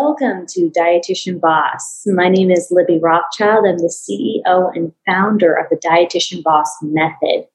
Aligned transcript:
Welcome 0.00 0.46
to 0.50 0.70
Dietitian 0.70 1.40
Boss. 1.40 2.04
My 2.06 2.28
name 2.28 2.52
is 2.52 2.68
Libby 2.70 3.00
Rothschild. 3.02 3.66
I'm 3.66 3.78
the 3.78 3.92
CEO 3.92 4.70
and 4.72 4.92
founder 5.04 5.52
of 5.52 5.66
the 5.70 5.76
Dietitian 5.76 6.44
Boss 6.44 6.70
Method. 6.82 7.48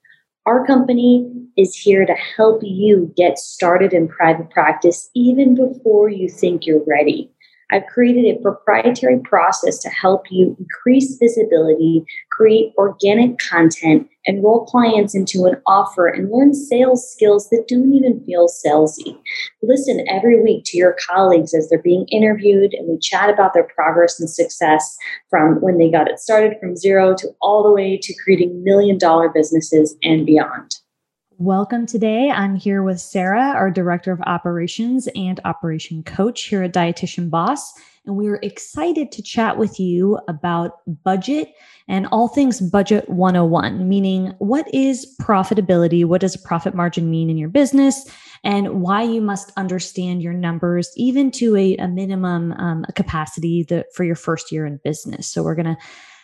Our 0.46 0.68
company 0.68 1.26
is 1.56 1.74
here 1.74 2.06
to 2.06 2.14
help 2.14 2.60
you 2.62 3.14
get 3.16 3.40
started 3.40 3.94
in 3.94 4.10
private 4.10 4.50
practice 4.50 5.10
even 5.16 5.56
before 5.56 6.10
you 6.10 6.28
think 6.28 6.66
you're 6.66 6.84
ready. 6.86 7.32
I've 7.72 7.86
created 7.88 8.26
a 8.26 8.42
proprietary 8.42 9.20
process 9.20 9.80
to 9.80 9.90
help 9.90 10.26
you 10.30 10.56
increase 10.60 11.18
visibility, 11.18 12.06
create 12.32 12.74
organic 12.78 13.40
content, 13.40 14.08
enroll 14.26 14.66
clients 14.66 15.16
into 15.16 15.46
an 15.46 15.56
offer, 15.66 16.08
and 16.08 16.32
learn 16.32 16.54
sales 16.54 17.10
skills 17.12 17.50
that 17.50 17.68
don't 17.68 17.94
even 17.94 18.24
feel 18.26 18.48
salesy. 18.48 19.18
Listen 19.62 20.06
every 20.10 20.42
week 20.42 20.64
to 20.66 20.78
your 20.78 20.96
colleagues 21.10 21.54
as 21.54 21.70
they're 21.70 21.82
being 21.82 22.06
interviewed, 22.10 22.74
and 22.74 22.88
we 22.88 23.00
chat 23.00 23.30
about 23.30 23.54
their 23.54 23.68
progress 23.76 24.20
and 24.20 24.30
success 24.30 24.98
from 25.30 25.62
when 25.62 25.78
they 25.78 25.90
got 25.90 26.10
it 26.10 26.20
started 26.20 26.58
from 26.60 26.76
zero 26.76 27.16
to 27.16 27.30
all 27.42 27.64
the 27.64 27.72
way 27.72 27.98
to 28.02 28.14
creating 28.24 28.64
million 28.64 28.98
dollar 28.98 29.30
businesses 29.30 29.96
and 30.04 30.26
beyond. 30.26 30.76
Welcome 31.44 31.86
today. 31.88 32.32
I'm 32.32 32.56
here 32.56 32.84
with 32.84 33.02
Sara, 33.02 33.50
our 33.50 33.70
Director 33.70 34.14
of 34.14 34.22
Operations 34.22 35.10
and 35.14 35.42
Operation 35.44 36.02
Coach 36.02 36.44
here 36.44 36.64
at 36.64 36.74
Dietitian 36.74 37.30
Boss. 37.30 37.74
And 38.06 38.16
we 38.16 38.30
are 38.30 38.40
excited 38.42 39.12
to 39.12 39.22
chat 39.22 39.58
with 39.58 39.78
you 39.78 40.22
about 40.30 40.80
budget 41.04 41.54
and 41.90 42.08
all 42.14 42.30
things 42.30 42.62
budget 42.62 43.10
101, 43.10 43.90
meaning 43.90 44.34
what 44.38 44.74
is 44.74 45.18
profitability? 45.22 46.06
What 46.06 46.22
does 46.22 46.34
a 46.34 46.40
profit 46.40 46.76
margin 46.76 47.12
mean 47.12 47.30
in 47.30 47.38
your 47.38 47.50
business? 47.50 48.10
And 48.46 48.82
why 48.82 49.04
you 49.04 49.20
must 49.20 49.52
understand 49.58 50.24
your 50.24 50.32
numbers, 50.32 50.94
even 50.96 51.30
to 51.32 51.58
a, 51.58 51.76
a 51.76 51.90
minimum 51.90 52.54
um, 52.54 52.86
capacity 52.96 53.68
for 53.94 54.06
your 54.06 54.16
first 54.16 54.50
year 54.50 54.66
in 54.66 54.80
business. 54.86 55.28
So, 55.28 55.44
we're 55.44 55.56
going 55.56 55.76
to 55.76 55.78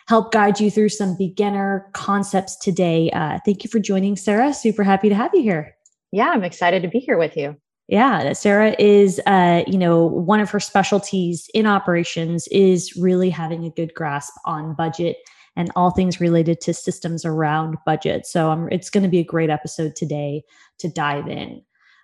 help 0.10 0.32
guide 0.32 0.60
you 0.60 0.72
through 0.72 0.90
some 0.90 1.16
beginner 1.16 1.88
concepts 1.94 2.58
today. 2.58 3.12
Uh, 3.12 3.38
thank 3.46 3.64
you 3.64 3.70
for 3.70 3.78
joining, 3.80 4.18
Sara. 4.18 4.56
Super 4.56 4.84
happy 4.84 5.08
to 5.08 5.14
have 5.14 5.30
you 5.36 5.44
here. 5.44 5.76
Yeah, 6.12 6.30
I'm 6.30 6.44
excited 6.44 6.82
to 6.82 6.88
be 6.88 6.98
here 6.98 7.20
with 7.20 7.38
you. 7.38 7.56
Yeah, 7.88 8.34
Sara 8.34 8.76
is, 8.80 9.22
uh, 9.28 9.64
you 9.68 9.78
know, 9.78 10.06
one 10.06 10.40
of 10.40 10.50
her 10.50 10.60
specialties 10.60 11.48
in 11.54 11.68
operations 11.68 12.48
is 12.48 12.96
really 12.96 13.30
having 13.30 13.66
a 13.66 13.70
good 13.70 13.94
grasp 13.94 14.34
on 14.46 14.74
budget 14.74 15.18
and 15.56 15.72
all 15.76 15.92
things 15.92 16.20
related 16.20 16.60
to 16.62 16.74
systems 16.74 17.24
around 17.24 17.78
budget. 17.86 18.26
So 18.26 18.50
um, 18.50 18.68
it's 18.72 18.90
going 18.90 19.04
to 19.04 19.10
be 19.10 19.20
a 19.20 19.24
great 19.24 19.52
episode 19.52 19.96
today 19.96 20.42
to 20.80 20.90
dive 20.90 21.28
in. 21.28 21.62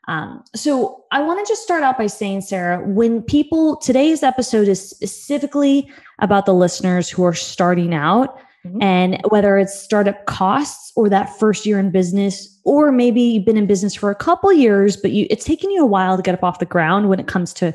Um, 0.07 0.43
so 0.55 1.03
I 1.11 1.21
want 1.21 1.45
to 1.45 1.51
just 1.51 1.63
start 1.63 1.83
out 1.83 1.97
by 1.97 2.07
saying, 2.07 2.41
Sara, 2.41 2.85
when 2.87 3.21
people, 3.21 3.77
today's 3.77 4.23
episode 4.23 4.67
is 4.67 4.89
specifically 4.89 5.89
about 6.19 6.45
the 6.45 6.53
listeners 6.53 7.09
who 7.09 7.23
are 7.23 7.33
starting 7.33 7.93
out 7.93 8.37
mm-hmm. 8.65 8.81
and 8.81 9.19
whether 9.29 9.57
it's 9.57 9.79
startup 9.79 10.25
costs 10.25 10.91
or 10.95 11.09
that 11.09 11.37
first 11.39 11.65
year 11.65 11.79
in 11.79 11.91
business, 11.91 12.59
or 12.63 12.91
maybe 12.91 13.21
you've 13.21 13.45
been 13.45 13.57
in 13.57 13.65
business 13.65 13.95
for 13.95 14.11
a 14.11 14.15
couple 14.15 14.53
years, 14.53 14.95
but 14.95 15.11
you, 15.11 15.25
it's 15.29 15.45
taken 15.45 15.71
you 15.71 15.81
a 15.81 15.87
while 15.87 16.17
to 16.17 16.23
get 16.23 16.35
up 16.35 16.43
off 16.43 16.59
the 16.59 16.65
ground 16.65 17.09
when 17.09 17.19
it 17.19 17.27
comes 17.27 17.53
to 17.53 17.73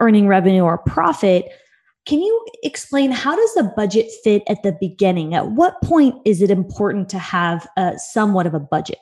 earning 0.00 0.28
revenue 0.28 0.62
or 0.62 0.78
profit. 0.78 1.46
Can 2.06 2.20
you 2.20 2.46
explain 2.62 3.10
how 3.10 3.36
does 3.36 3.54
the 3.54 3.72
budget 3.76 4.08
fit 4.24 4.42
at 4.48 4.62
the 4.62 4.76
beginning? 4.80 5.34
At 5.34 5.52
what 5.52 5.80
point 5.82 6.14
is 6.24 6.42
it 6.42 6.50
important 6.50 7.08
to 7.10 7.18
have 7.18 7.66
a, 7.76 7.98
somewhat 7.98 8.46
of 8.46 8.54
a 8.54 8.60
budget? 8.60 8.98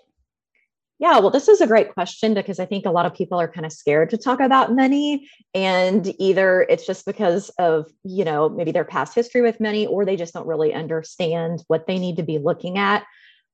Yeah, 1.01 1.19
well, 1.19 1.31
this 1.31 1.49
is 1.49 1.63
a 1.63 1.67
great 1.67 1.95
question 1.95 2.35
because 2.35 2.61
I 2.61 2.67
think 2.67 2.85
a 2.85 2.91
lot 2.91 3.07
of 3.07 3.15
people 3.15 3.41
are 3.41 3.49
kind 3.49 3.65
of 3.65 3.73
scared 3.73 4.11
to 4.11 4.19
talk 4.19 4.39
about 4.39 4.75
money. 4.75 5.27
And 5.55 6.15
either 6.21 6.67
it's 6.69 6.87
just 6.87 7.07
because 7.07 7.49
of, 7.59 7.87
you 8.05 8.23
know, 8.23 8.51
maybe 8.51 8.71
their 8.71 8.85
past 8.85 9.15
history 9.15 9.41
with 9.41 9.61
money, 9.61 9.87
or 9.87 10.05
they 10.05 10.17
just 10.17 10.35
don't 10.35 10.47
really 10.47 10.75
understand 10.75 11.65
what 11.69 11.87
they 11.87 11.99
need 11.99 12.19
to 12.19 12.23
be 12.23 12.37
looking 12.37 12.77
at. 12.77 13.07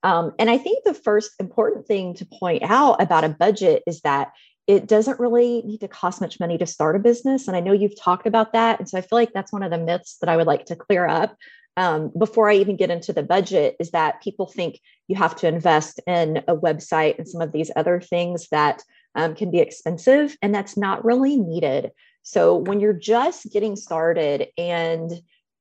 Um, 0.03 0.33
and 0.41 0.51
I 0.51 0.59
think 0.59 0.83
the 0.85 0.93
first 0.93 1.31
important 1.39 1.87
thing 1.87 2.15
to 2.15 2.27
point 2.27 2.65
out 2.65 3.01
about 3.01 3.23
a 3.23 3.29
budget 3.29 3.85
is 3.87 4.01
that 4.01 4.33
it 4.67 4.89
doesn't 4.89 5.21
really 5.21 5.63
need 5.63 5.79
to 5.79 5.89
cost 5.89 6.21
much 6.21 6.41
money 6.41 6.59
to 6.59 6.67
start 6.67 6.97
a 6.97 6.99
business. 6.99 7.47
And 7.47 7.57
I 7.57 7.61
know 7.61 7.73
you've 7.73 7.99
talked 8.01 8.27
about 8.27 8.55
that. 8.55 8.81
And 8.81 8.89
so 8.89 8.99
I 8.99 9.03
feel 9.03 9.19
like 9.19 9.33
that's 9.33 9.53
one 9.53 9.63
of 9.63 9.71
the 9.71 9.79
myths 9.79 10.17
that 10.21 10.29
I 10.29 10.37
would 10.37 10.49
like 10.49 10.67
to 10.67 10.75
clear 10.75 11.07
up 11.07 11.37
um, 11.77 12.11
before 12.19 12.49
I 12.49 12.55
even 12.57 12.77
get 12.77 12.91
into 12.91 13.13
the 13.13 13.23
budget 13.23 13.77
is 13.79 13.91
that 13.91 14.23
people 14.23 14.47
think 14.47 14.81
you 15.09 15.17
have 15.17 15.37
to 15.37 15.49
invest 15.49 16.01
in 16.07 16.39
a 16.49 16.57
website 16.57 17.19
and 17.19 17.29
some 17.29 17.43
of 17.43 17.53
these 17.53 17.71
other 17.77 18.01
things 18.01 18.49
that 18.49 18.83
um, 19.15 19.35
can 19.35 19.51
be 19.51 19.61
expensive, 19.61 20.37
and 20.43 20.55
that's 20.55 20.77
not 20.77 21.05
really 21.05 21.37
needed. 21.37 21.91
So 22.23 22.57
when 22.57 22.81
you're 22.81 22.93
just 22.93 23.53
getting 23.53 23.77
started 23.77 24.49
and 24.59 25.13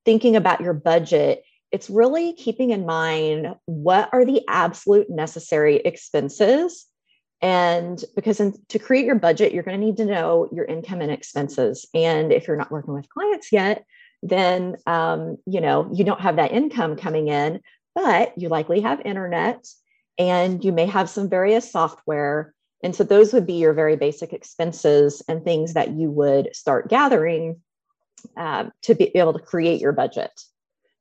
thinking 0.04 0.36
about 0.36 0.62
your 0.62 0.74
budget, 0.74 1.44
it's 1.72 1.90
really 1.90 2.34
keeping 2.34 2.72
in 2.72 2.86
mind 2.86 3.56
what 3.66 4.10
are 4.14 4.26
the 4.26 4.42
absolute 4.48 5.10
necessary 5.10 5.78
expenses. 5.78 6.86
And 7.42 8.04
because 8.16 8.40
in, 8.40 8.54
to 8.70 8.80
create 8.80 9.06
your 9.06 9.16
budget, 9.16 9.54
you're 9.54 9.64
going 9.64 9.80
to 9.80 9.86
need 9.86 9.98
to 9.98 10.06
know 10.06 10.50
your 10.52 10.66
income 10.66 11.02
and 11.02 11.12
expenses. 11.12 11.86
And 11.94 12.32
if 12.32 12.48
you're 12.48 12.58
not 12.58 12.72
working 12.72 12.94
with 12.94 13.10
clients 13.10 13.52
yet, 13.52 13.86
then 14.24 14.76
um, 14.86 15.38
you 15.46 15.62
know 15.62 15.90
you 15.94 16.04
don't 16.04 16.22
have 16.22 16.38
that 16.38 16.52
income 16.52 16.96
coming 16.96 17.28
in 17.28 17.62
but 17.94 18.38
you 18.38 18.50
likely 18.50 18.82
have 18.82 19.02
internet 19.02 19.66
and 20.18 20.64
you 20.64 20.72
may 20.72 20.86
have 20.86 21.10
some 21.10 21.30
various 21.30 21.72
software 21.72 22.54
and 22.84 22.96
so 22.96 23.04
those 23.04 23.34
would 23.34 23.48
be 23.48 23.54
your 23.54 23.74
very 23.74 23.96
basic 23.96 24.34
expenses 24.34 25.22
and 25.28 25.44
things 25.44 25.74
that 25.74 25.92
you 25.92 26.12
would 26.12 26.56
start 26.56 26.90
gathering 26.90 27.62
um, 28.38 28.72
to 28.82 28.96
be 28.96 29.16
able 29.16 29.34
to 29.34 29.40
create 29.40 29.82
your 29.82 29.92
budget 29.92 30.32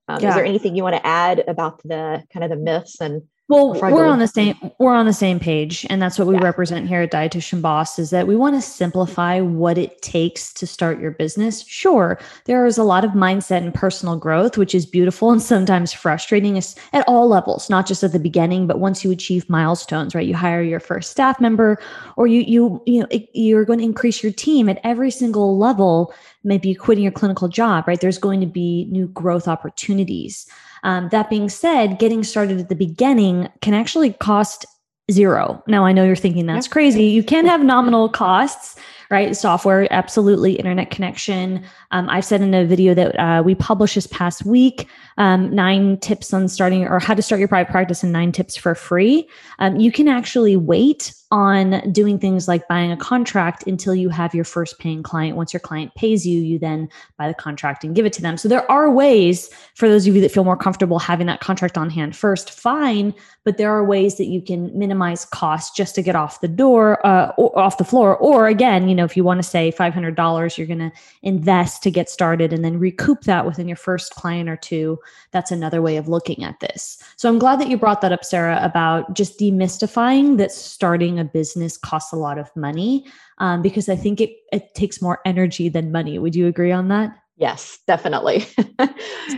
um, 0.08 0.20
yeah. 0.20 0.28
is 0.28 0.34
there 0.34 0.44
anything 0.44 0.76
you 0.76 0.82
want 0.82 0.96
to 0.96 1.06
add 1.06 1.44
about 1.48 1.82
the 1.82 2.22
kind 2.32 2.44
of 2.44 2.50
the 2.50 2.56
myths 2.56 3.00
and 3.00 3.22
well 3.48 3.74
we're 3.74 4.06
on 4.06 4.18
the 4.18 4.28
same 4.28 4.56
we're 4.78 4.94
on 4.94 5.04
the 5.04 5.12
same 5.12 5.38
page 5.38 5.86
and 5.90 6.00
that's 6.00 6.18
what 6.18 6.26
we 6.26 6.34
yeah. 6.34 6.42
represent 6.44 6.88
here 6.88 7.02
at 7.02 7.12
dietitian 7.12 7.60
boss 7.60 7.98
is 7.98 8.08
that 8.08 8.26
we 8.26 8.34
want 8.34 8.54
to 8.54 8.62
simplify 8.62 9.38
what 9.38 9.76
it 9.76 10.00
takes 10.00 10.52
to 10.52 10.66
start 10.66 10.98
your 10.98 11.10
business. 11.10 11.66
Sure 11.66 12.18
there 12.46 12.64
is 12.64 12.78
a 12.78 12.84
lot 12.84 13.04
of 13.04 13.10
mindset 13.10 13.58
and 13.58 13.74
personal 13.74 14.16
growth 14.16 14.56
which 14.56 14.74
is 14.74 14.86
beautiful 14.86 15.30
and 15.30 15.42
sometimes 15.42 15.92
frustrating 15.92 16.56
at 16.56 17.04
all 17.06 17.28
levels 17.28 17.68
not 17.68 17.86
just 17.86 18.02
at 18.02 18.12
the 18.12 18.18
beginning 18.18 18.66
but 18.66 18.78
once 18.78 19.04
you 19.04 19.10
achieve 19.10 19.48
milestones 19.50 20.14
right? 20.14 20.26
You 20.26 20.34
hire 20.34 20.62
your 20.62 20.80
first 20.80 21.10
staff 21.10 21.38
member 21.38 21.78
or 22.16 22.26
you 22.26 22.40
you 22.40 22.82
you 22.86 23.00
know 23.00 23.08
you're 23.34 23.66
going 23.66 23.78
to 23.78 23.84
increase 23.84 24.22
your 24.22 24.32
team 24.32 24.70
at 24.70 24.80
every 24.84 25.10
single 25.10 25.58
level 25.58 26.14
maybe 26.44 26.74
quitting 26.74 27.04
your 27.04 27.12
clinical 27.12 27.48
job 27.48 27.86
right? 27.86 28.00
There's 28.00 28.18
going 28.18 28.40
to 28.40 28.46
be 28.46 28.86
new 28.90 29.08
growth 29.08 29.48
opportunities 29.48 30.46
um, 30.84 31.08
that 31.08 31.28
being 31.28 31.48
said, 31.48 31.98
getting 31.98 32.22
started 32.22 32.60
at 32.60 32.68
the 32.68 32.74
beginning 32.74 33.48
can 33.60 33.74
actually 33.74 34.12
cost 34.12 34.64
zero. 35.10 35.62
Now, 35.66 35.84
I 35.84 35.92
know 35.92 36.04
you're 36.04 36.16
thinking 36.16 36.46
that's 36.46 36.68
crazy. 36.68 37.04
You 37.04 37.22
can 37.22 37.46
have 37.46 37.62
nominal 37.62 38.08
costs, 38.08 38.78
right? 39.10 39.36
Software, 39.36 39.86
absolutely. 39.92 40.54
Internet 40.54 40.90
connection. 40.90 41.64
Um, 41.90 42.08
I've 42.08 42.24
said 42.24 42.40
in 42.40 42.54
a 42.54 42.64
video 42.64 42.94
that 42.94 43.18
uh, 43.20 43.42
we 43.42 43.54
published 43.54 43.96
this 43.96 44.06
past 44.06 44.46
week 44.46 44.88
um, 45.16 45.54
nine 45.54 45.98
tips 45.98 46.32
on 46.32 46.48
starting 46.48 46.84
or 46.86 46.98
how 46.98 47.14
to 47.14 47.22
start 47.22 47.38
your 47.38 47.48
private 47.48 47.70
practice 47.70 48.02
and 48.02 48.12
nine 48.12 48.32
tips 48.32 48.56
for 48.56 48.74
free. 48.74 49.28
Um, 49.58 49.76
you 49.76 49.92
can 49.92 50.08
actually 50.08 50.56
wait 50.56 51.14
on 51.34 51.80
doing 51.90 52.16
things 52.16 52.46
like 52.46 52.68
buying 52.68 52.92
a 52.92 52.96
contract 52.96 53.66
until 53.66 53.92
you 53.92 54.08
have 54.08 54.36
your 54.36 54.44
first 54.44 54.78
paying 54.78 55.02
client. 55.02 55.36
Once 55.36 55.52
your 55.52 55.58
client 55.58 55.92
pays 55.96 56.24
you, 56.24 56.40
you 56.40 56.60
then 56.60 56.88
buy 57.18 57.26
the 57.26 57.34
contract 57.34 57.82
and 57.82 57.96
give 57.96 58.06
it 58.06 58.12
to 58.12 58.22
them. 58.22 58.36
So 58.36 58.48
there 58.48 58.70
are 58.70 58.88
ways 58.88 59.50
for 59.74 59.88
those 59.88 60.06
of 60.06 60.14
you 60.14 60.20
that 60.20 60.30
feel 60.30 60.44
more 60.44 60.56
comfortable 60.56 61.00
having 61.00 61.26
that 61.26 61.40
contract 61.40 61.76
on 61.76 61.90
hand 61.90 62.14
first, 62.14 62.52
fine. 62.52 63.12
But 63.42 63.58
there 63.58 63.72
are 63.72 63.84
ways 63.84 64.16
that 64.18 64.26
you 64.26 64.40
can 64.40 64.76
minimize 64.78 65.24
costs 65.24 65.76
just 65.76 65.96
to 65.96 66.02
get 66.02 66.14
off 66.14 66.40
the 66.40 66.46
door, 66.46 67.04
uh, 67.04 67.32
off 67.36 67.78
the 67.78 67.84
floor. 67.84 68.16
Or 68.16 68.46
again, 68.46 68.88
you 68.88 68.94
know, 68.94 69.04
if 69.04 69.16
you 69.16 69.24
want 69.24 69.38
to 69.38 69.48
say 69.48 69.72
$500, 69.72 70.56
you're 70.56 70.66
going 70.68 70.78
to 70.78 70.92
invest 71.22 71.82
to 71.82 71.90
get 71.90 72.08
started 72.08 72.52
and 72.52 72.64
then 72.64 72.78
recoup 72.78 73.22
that 73.22 73.44
within 73.44 73.66
your 73.66 73.76
first 73.76 74.14
client 74.14 74.48
or 74.48 74.56
two. 74.56 75.00
That's 75.32 75.50
another 75.50 75.82
way 75.82 75.96
of 75.96 76.08
looking 76.08 76.44
at 76.44 76.60
this. 76.60 76.98
So 77.16 77.28
I'm 77.28 77.38
glad 77.38 77.60
that 77.60 77.68
you 77.68 77.76
brought 77.76 78.00
that 78.00 78.12
up, 78.12 78.24
Sara, 78.24 78.58
about 78.62 79.14
just 79.14 79.38
demystifying 79.38 80.38
that 80.38 80.52
starting 80.52 81.18
a 81.18 81.24
business 81.24 81.76
costs 81.76 82.12
a 82.12 82.16
lot 82.16 82.38
of 82.38 82.54
money 82.56 83.06
um, 83.38 83.62
because 83.62 83.88
I 83.88 83.96
think 83.96 84.20
it, 84.20 84.30
it 84.52 84.74
takes 84.74 85.02
more 85.02 85.20
energy 85.24 85.68
than 85.68 85.92
money. 85.92 86.18
Would 86.18 86.34
you 86.34 86.46
agree 86.46 86.72
on 86.72 86.88
that? 86.88 87.16
Yes, 87.36 87.78
definitely. 87.86 88.46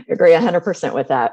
agree 0.08 0.32
100% 0.32 0.94
with 0.94 1.08
that. 1.08 1.32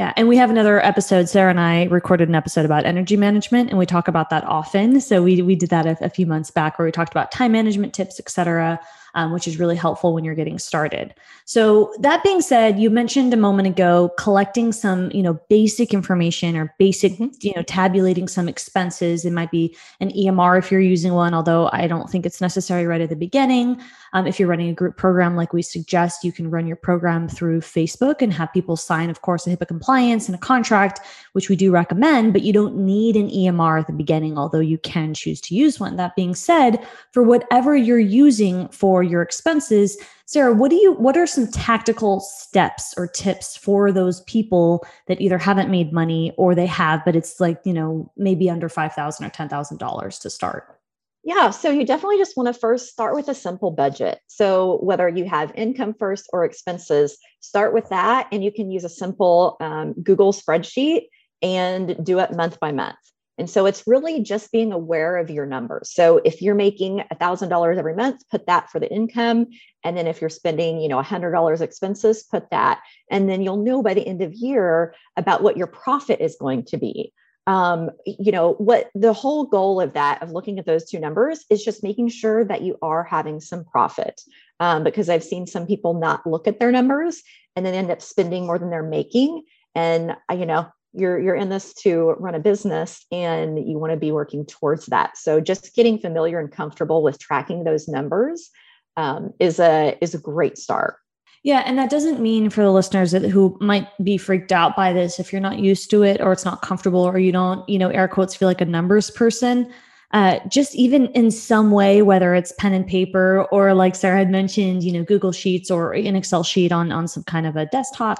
Yeah. 0.00 0.14
And 0.16 0.28
we 0.28 0.38
have 0.38 0.48
another 0.48 0.82
episode. 0.82 1.28
Sara 1.28 1.50
and 1.50 1.60
I 1.60 1.84
recorded 1.84 2.30
an 2.30 2.34
episode 2.34 2.64
about 2.64 2.86
energy 2.86 3.18
management, 3.18 3.68
and 3.68 3.78
we 3.78 3.84
talk 3.84 4.08
about 4.08 4.30
that 4.30 4.44
often. 4.44 4.98
So 4.98 5.22
we, 5.22 5.42
we 5.42 5.54
did 5.54 5.68
that 5.68 5.84
a, 5.84 6.04
a 6.04 6.08
few 6.08 6.24
months 6.24 6.50
back 6.50 6.78
where 6.78 6.86
we 6.86 6.90
talked 6.90 7.12
about 7.12 7.30
time 7.30 7.52
management 7.52 7.92
tips, 7.92 8.18
et 8.18 8.30
cetera. 8.30 8.80
Um, 9.14 9.32
which 9.32 9.48
is 9.48 9.58
really 9.58 9.76
helpful 9.76 10.14
when 10.14 10.24
you're 10.24 10.34
getting 10.34 10.58
started. 10.58 11.14
So 11.44 11.92
that 12.00 12.22
being 12.22 12.40
said, 12.40 12.78
you 12.78 12.90
mentioned 12.90 13.34
a 13.34 13.36
moment 13.36 13.68
ago 13.68 14.10
collecting 14.18 14.72
some, 14.72 15.10
you 15.12 15.22
know, 15.22 15.40
basic 15.48 15.92
information 15.92 16.56
or 16.56 16.74
basic, 16.78 17.12
mm-hmm. 17.12 17.28
you 17.40 17.52
know, 17.54 17.62
tabulating 17.62 18.28
some 18.28 18.48
expenses. 18.48 19.24
It 19.24 19.32
might 19.32 19.50
be 19.50 19.76
an 20.00 20.10
EMR 20.10 20.58
if 20.58 20.70
you're 20.70 20.80
using 20.80 21.12
one, 21.12 21.34
although 21.34 21.68
I 21.72 21.86
don't 21.86 22.10
think 22.10 22.26
it's 22.26 22.40
necessary 22.40 22.86
right 22.86 23.00
at 23.00 23.08
the 23.08 23.16
beginning. 23.16 23.80
Um, 24.12 24.26
if 24.26 24.38
you're 24.38 24.48
running 24.48 24.68
a 24.68 24.74
group 24.74 24.96
program 24.96 25.36
like 25.36 25.52
we 25.52 25.62
suggest, 25.62 26.24
you 26.24 26.32
can 26.32 26.50
run 26.50 26.66
your 26.66 26.76
program 26.76 27.28
through 27.28 27.60
Facebook 27.60 28.22
and 28.22 28.32
have 28.32 28.52
people 28.52 28.76
sign, 28.76 29.10
of 29.10 29.22
course, 29.22 29.46
a 29.46 29.56
HIPAA 29.56 29.68
compliance 29.68 30.28
and 30.28 30.34
a 30.34 30.38
contract, 30.38 31.00
which 31.32 31.48
we 31.48 31.56
do 31.56 31.70
recommend, 31.70 32.32
but 32.32 32.42
you 32.42 32.52
don't 32.52 32.76
need 32.76 33.16
an 33.16 33.28
EMR 33.28 33.80
at 33.80 33.86
the 33.86 33.92
beginning, 33.92 34.36
although 34.36 34.60
you 34.60 34.78
can 34.78 35.14
choose 35.14 35.40
to 35.42 35.54
use 35.54 35.78
one. 35.78 35.96
That 35.96 36.16
being 36.16 36.34
said, 36.34 36.84
for 37.12 37.22
whatever 37.22 37.76
you're 37.76 37.98
using 37.98 38.68
for 38.68 39.02
your 39.02 39.22
expenses, 39.22 39.96
Sara, 40.26 40.52
what 40.54 40.70
do 40.70 40.76
you 40.76 40.92
what 40.92 41.16
are 41.16 41.26
some 41.26 41.48
tactical 41.48 42.20
steps 42.20 42.94
or 42.96 43.08
tips 43.08 43.56
for 43.56 43.90
those 43.90 44.20
people 44.22 44.86
that 45.08 45.20
either 45.20 45.38
haven't 45.38 45.70
made 45.70 45.92
money 45.92 46.32
or 46.36 46.54
they 46.54 46.66
have, 46.66 47.04
but 47.04 47.16
it's 47.16 47.40
like, 47.40 47.60
you 47.64 47.72
know, 47.72 48.10
maybe 48.16 48.48
under 48.48 48.68
five 48.68 48.92
thousand 48.92 49.26
or 49.26 49.30
ten 49.30 49.48
thousand 49.48 49.78
dollars 49.78 50.20
to 50.20 50.30
start? 50.30 50.79
Yeah, 51.22 51.50
so 51.50 51.70
you 51.70 51.84
definitely 51.84 52.16
just 52.16 52.36
want 52.36 52.46
to 52.46 52.58
first 52.58 52.88
start 52.88 53.14
with 53.14 53.28
a 53.28 53.34
simple 53.34 53.70
budget. 53.70 54.20
So 54.26 54.78
whether 54.82 55.06
you 55.08 55.26
have 55.26 55.52
income 55.54 55.94
first 55.98 56.28
or 56.32 56.44
expenses, 56.44 57.18
start 57.40 57.74
with 57.74 57.90
that, 57.90 58.28
and 58.32 58.42
you 58.42 58.50
can 58.50 58.70
use 58.70 58.84
a 58.84 58.88
simple 58.88 59.56
um, 59.60 59.92
Google 60.02 60.32
spreadsheet 60.32 61.08
and 61.42 62.02
do 62.04 62.20
it 62.20 62.34
month 62.34 62.58
by 62.58 62.72
month. 62.72 62.96
And 63.36 63.48
so 63.48 63.64
it's 63.66 63.84
really 63.86 64.22
just 64.22 64.52
being 64.52 64.72
aware 64.72 65.16
of 65.16 65.30
your 65.30 65.46
numbers. 65.46 65.90
So 65.92 66.20
if 66.24 66.42
you're 66.42 66.54
making 66.54 67.02
$1,000 67.10 67.78
every 67.78 67.94
month, 67.94 68.22
put 68.30 68.46
that 68.46 68.70
for 68.70 68.78
the 68.80 68.92
income. 68.92 69.46
And 69.82 69.96
then 69.96 70.06
if 70.06 70.20
you're 70.20 70.28
spending, 70.28 70.80
you 70.80 70.88
know, 70.88 71.00
$100 71.00 71.60
expenses, 71.60 72.22
put 72.22 72.50
that. 72.50 72.80
And 73.10 73.30
then 73.30 73.42
you'll 73.42 73.64
know 73.64 73.82
by 73.82 73.94
the 73.94 74.06
end 74.06 74.20
of 74.20 74.34
year 74.34 74.94
about 75.16 75.42
what 75.42 75.56
your 75.56 75.68
profit 75.68 76.20
is 76.20 76.36
going 76.38 76.64
to 76.66 76.76
be 76.76 77.12
um, 77.46 77.90
you 78.06 78.32
know 78.32 78.52
what 78.54 78.90
the 78.94 79.12
whole 79.12 79.44
goal 79.44 79.80
of 79.80 79.94
that 79.94 80.22
of 80.22 80.30
looking 80.30 80.58
at 80.58 80.66
those 80.66 80.88
two 80.88 81.00
numbers 81.00 81.44
is 81.50 81.64
just 81.64 81.82
making 81.82 82.08
sure 82.08 82.44
that 82.44 82.62
you 82.62 82.76
are 82.82 83.04
having 83.04 83.40
some 83.40 83.64
profit. 83.64 84.20
Um, 84.60 84.84
because 84.84 85.08
i've 85.08 85.24
seen 85.24 85.46
some 85.46 85.66
people 85.66 85.94
not 85.94 86.26
look 86.26 86.46
at 86.46 86.60
their 86.60 86.70
numbers 86.70 87.22
and 87.56 87.64
then 87.64 87.72
end 87.72 87.90
up 87.90 88.02
spending 88.02 88.46
more 88.46 88.58
than 88.58 88.70
they're 88.70 88.82
making. 88.82 89.42
And 89.74 90.16
uh, 90.30 90.34
you 90.34 90.46
know 90.46 90.68
you're 90.92 91.18
you're 91.18 91.34
in 91.34 91.48
this 91.48 91.72
to 91.74 92.16
run 92.18 92.34
a 92.34 92.40
business 92.40 93.06
and 93.12 93.58
you 93.58 93.78
want 93.78 93.92
to 93.92 93.96
be 93.96 94.12
working 94.12 94.44
towards 94.44 94.86
that. 94.86 95.16
So 95.16 95.40
just 95.40 95.74
getting 95.74 95.98
familiar 95.98 96.38
and 96.40 96.50
comfortable 96.50 97.02
with 97.02 97.18
tracking 97.18 97.64
those 97.64 97.88
numbers 97.88 98.50
um, 98.96 99.32
is 99.38 99.60
a 99.60 99.96
is 100.00 100.14
a 100.14 100.18
great 100.18 100.58
start 100.58 100.96
yeah, 101.42 101.62
and 101.64 101.78
that 101.78 101.88
doesn't 101.88 102.20
mean 102.20 102.50
for 102.50 102.62
the 102.62 102.70
listeners 102.70 103.12
that, 103.12 103.22
who 103.22 103.56
might 103.60 103.88
be 104.04 104.18
freaked 104.18 104.52
out 104.52 104.76
by 104.76 104.92
this 104.92 105.18
if 105.18 105.32
you're 105.32 105.40
not 105.40 105.58
used 105.58 105.90
to 105.90 106.02
it 106.02 106.20
or 106.20 106.32
it's 106.32 106.44
not 106.44 106.60
comfortable 106.60 107.00
or 107.00 107.18
you 107.18 107.32
don't, 107.32 107.66
you 107.68 107.78
know, 107.78 107.88
air 107.88 108.08
quotes 108.08 108.34
feel 108.34 108.48
like 108.48 108.60
a 108.60 108.66
numbers 108.66 109.10
person. 109.10 109.72
Uh, 110.12 110.38
just 110.48 110.74
even 110.74 111.06
in 111.08 111.30
some 111.30 111.70
way, 111.70 112.02
whether 112.02 112.34
it's 112.34 112.52
pen 112.58 112.74
and 112.74 112.86
paper 112.86 113.44
or 113.52 113.72
like 113.72 113.94
Sara 113.94 114.18
had 114.18 114.30
mentioned, 114.30 114.82
you 114.82 114.92
know, 114.92 115.04
Google 115.04 115.32
Sheets 115.32 115.70
or 115.70 115.92
an 115.94 116.16
Excel 116.16 116.42
sheet 116.42 116.72
on 116.72 116.92
on 116.92 117.08
some 117.08 117.22
kind 117.24 117.46
of 117.46 117.56
a 117.56 117.66
desktop. 117.66 118.18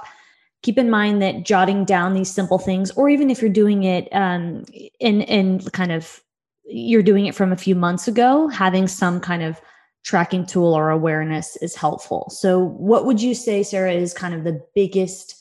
Keep 0.63 0.77
in 0.77 0.89
mind 0.89 1.21
that 1.21 1.43
jotting 1.43 1.85
down 1.85 2.13
these 2.13 2.31
simple 2.31 2.59
things, 2.59 2.91
or 2.91 3.09
even 3.09 3.29
if 3.29 3.41
you're 3.41 3.51
doing 3.51 3.83
it 3.83 4.07
um, 4.13 4.63
in 4.99 5.21
in 5.21 5.59
kind 5.71 5.91
of 5.91 6.21
you're 6.63 7.03
doing 7.03 7.25
it 7.25 7.35
from 7.35 7.51
a 7.51 7.57
few 7.57 7.75
months 7.75 8.07
ago, 8.07 8.47
having 8.47 8.87
some 8.87 9.19
kind 9.19 9.43
of 9.43 9.59
tracking 10.03 10.45
tool 10.45 10.73
or 10.73 10.89
awareness 10.89 11.55
is 11.57 11.75
helpful. 11.75 12.29
So, 12.29 12.59
what 12.59 13.05
would 13.05 13.21
you 13.21 13.35
say, 13.35 13.63
Sara, 13.63 13.93
is 13.93 14.13
kind 14.13 14.33
of 14.33 14.43
the 14.43 14.61
biggest 14.75 15.35